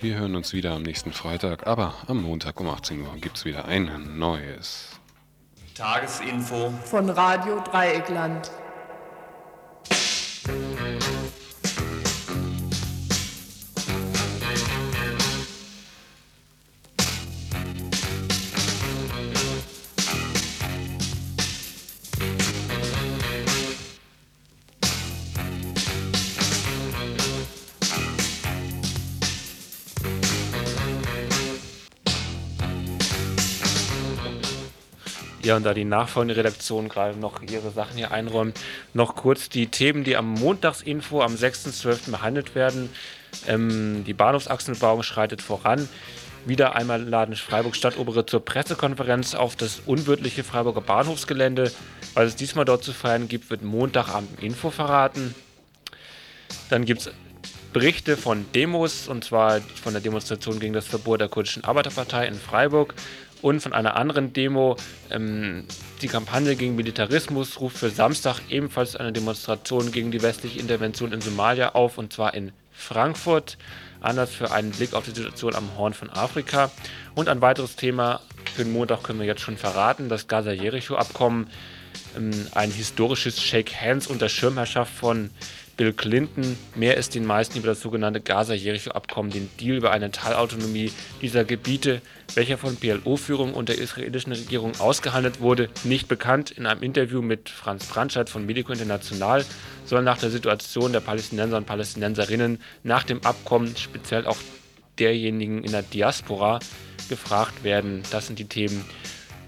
Wir 0.00 0.14
hören 0.14 0.36
uns 0.36 0.54
wieder 0.54 0.72
am 0.72 0.82
nächsten 0.84 1.12
Freitag, 1.12 1.66
aber 1.66 1.92
am 2.06 2.22
Montag 2.22 2.58
um 2.60 2.70
18 2.70 3.02
Uhr 3.02 3.14
gibt 3.20 3.36
es 3.36 3.44
wieder 3.44 3.66
ein 3.66 4.18
neues. 4.18 4.98
Tagesinfo 5.74 6.72
von 6.86 7.10
Radio 7.10 7.60
Dreieckland. 7.60 8.50
Ja, 35.44 35.56
und 35.56 35.62
da 35.64 35.74
die 35.74 35.84
nachfolgende 35.84 36.36
Redaktion 36.36 36.88
gerade 36.88 37.18
noch 37.18 37.42
ihre 37.42 37.70
Sachen 37.70 37.98
hier 37.98 38.12
einräumt, 38.12 38.58
noch 38.94 39.14
kurz 39.14 39.50
die 39.50 39.66
Themen, 39.66 40.02
die 40.02 40.16
am 40.16 40.32
Montagsinfo 40.32 41.20
am 41.20 41.34
6.12. 41.34 42.10
behandelt 42.10 42.54
werden. 42.54 42.88
Ähm, 43.46 44.04
die 44.06 44.14
Bahnhofsachsenbauung 44.14 45.02
schreitet 45.02 45.42
voran. 45.42 45.86
Wieder 46.46 46.74
einmal 46.76 47.02
laden 47.02 47.36
Freiburg 47.36 47.76
Stadtobere 47.76 48.24
zur 48.24 48.42
Pressekonferenz 48.42 49.34
auf 49.34 49.54
das 49.54 49.82
unwirtliche 49.84 50.44
Freiburger 50.44 50.80
Bahnhofsgelände. 50.80 51.70
Was 52.14 52.28
es 52.28 52.36
diesmal 52.36 52.64
dort 52.64 52.82
zu 52.82 52.94
feiern 52.94 53.28
gibt, 53.28 53.50
wird 53.50 53.62
Montagabend 53.62 54.38
im 54.38 54.46
Info 54.46 54.70
verraten. 54.70 55.34
Dann 56.70 56.86
gibt 56.86 57.02
es 57.02 57.10
Berichte 57.74 58.16
von 58.16 58.46
Demos, 58.54 59.08
und 59.08 59.24
zwar 59.24 59.60
von 59.60 59.92
der 59.92 60.00
Demonstration 60.00 60.60
gegen 60.60 60.72
das 60.72 60.86
Verbot 60.86 61.20
der 61.20 61.28
kurdischen 61.28 61.64
Arbeiterpartei 61.64 62.28
in 62.28 62.36
Freiburg 62.36 62.94
und 63.44 63.60
von 63.60 63.74
einer 63.74 63.94
anderen 63.96 64.32
Demo. 64.32 64.76
Ähm, 65.10 65.64
die 66.00 66.08
Kampagne 66.08 66.56
gegen 66.56 66.76
Militarismus 66.76 67.60
ruft 67.60 67.76
für 67.76 67.90
Samstag 67.90 68.40
ebenfalls 68.48 68.96
eine 68.96 69.12
Demonstration 69.12 69.92
gegen 69.92 70.10
die 70.10 70.22
westliche 70.22 70.58
Intervention 70.58 71.12
in 71.12 71.20
Somalia 71.20 71.74
auf, 71.74 71.98
und 71.98 72.10
zwar 72.10 72.32
in 72.32 72.52
Frankfurt. 72.72 73.58
Anders 74.00 74.30
für 74.30 74.50
einen 74.50 74.70
Blick 74.70 74.94
auf 74.94 75.04
die 75.04 75.10
Situation 75.10 75.54
am 75.54 75.76
Horn 75.76 75.92
von 75.92 76.08
Afrika. 76.08 76.70
Und 77.14 77.28
ein 77.28 77.42
weiteres 77.42 77.76
Thema 77.76 78.20
für 78.54 78.64
den 78.64 78.72
Montag 78.72 79.02
können 79.02 79.18
wir 79.18 79.26
jetzt 79.26 79.42
schon 79.42 79.58
verraten: 79.58 80.08
das 80.08 80.26
Gaza-Jericho-Abkommen. 80.26 81.48
Ähm, 82.16 82.30
ein 82.54 82.70
historisches 82.70 83.42
Shake 83.42 83.74
Hands 83.78 84.06
unter 84.06 84.30
Schirmherrschaft 84.30 84.94
von 84.94 85.28
Bill 85.76 85.92
Clinton. 85.92 86.56
Mehr 86.74 86.96
ist 86.96 87.14
den 87.14 87.26
meisten 87.26 87.58
über 87.58 87.68
das 87.68 87.80
sogenannte 87.80 88.20
Gaza-Jericho-Abkommen, 88.20 89.30
den 89.30 89.50
Deal 89.60 89.76
über 89.76 89.90
eine 89.90 90.10
Teilautonomie 90.10 90.92
dieser 91.20 91.44
Gebiete, 91.44 92.00
welcher 92.34 92.58
von 92.58 92.76
PLO-Führung 92.76 93.54
und 93.54 93.68
der 93.68 93.78
israelischen 93.78 94.32
Regierung 94.32 94.78
ausgehandelt 94.78 95.40
wurde, 95.40 95.68
nicht 95.84 96.08
bekannt. 96.08 96.50
In 96.50 96.66
einem 96.66 96.82
Interview 96.82 97.22
mit 97.22 97.48
Franz 97.48 97.86
Brandscheid 97.86 98.30
von 98.30 98.46
Medico 98.46 98.72
International 98.72 99.44
soll 99.84 100.02
nach 100.02 100.18
der 100.18 100.30
Situation 100.30 100.92
der 100.92 101.00
Palästinenser 101.00 101.56
und 101.56 101.66
Palästinenserinnen 101.66 102.60
nach 102.82 103.04
dem 103.04 103.24
Abkommen 103.24 103.76
speziell 103.76 104.26
auch 104.26 104.38
derjenigen 104.98 105.64
in 105.64 105.72
der 105.72 105.82
Diaspora 105.82 106.60
gefragt 107.08 107.64
werden. 107.64 108.02
Das 108.10 108.26
sind 108.26 108.38
die 108.38 108.46
Themen 108.46 108.84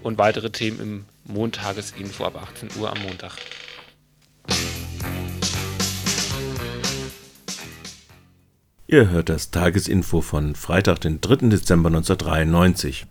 und 0.03 0.17
weitere 0.17 0.49
Themen 0.49 0.79
im 0.79 1.05
Montagesinfo 1.25 2.25
ab 2.25 2.41
18 2.41 2.69
Uhr 2.79 2.91
am 2.91 3.01
Montag. 3.01 3.33
Ihr 8.89 9.09
hört 9.09 9.27
das 9.27 9.51
Tagesinfo 9.51 10.21
von 10.21 10.55
Freitag, 10.55 11.01
den 11.01 11.19
3. 11.19 11.49
Dezember 11.49 11.89
1993. 11.89 13.05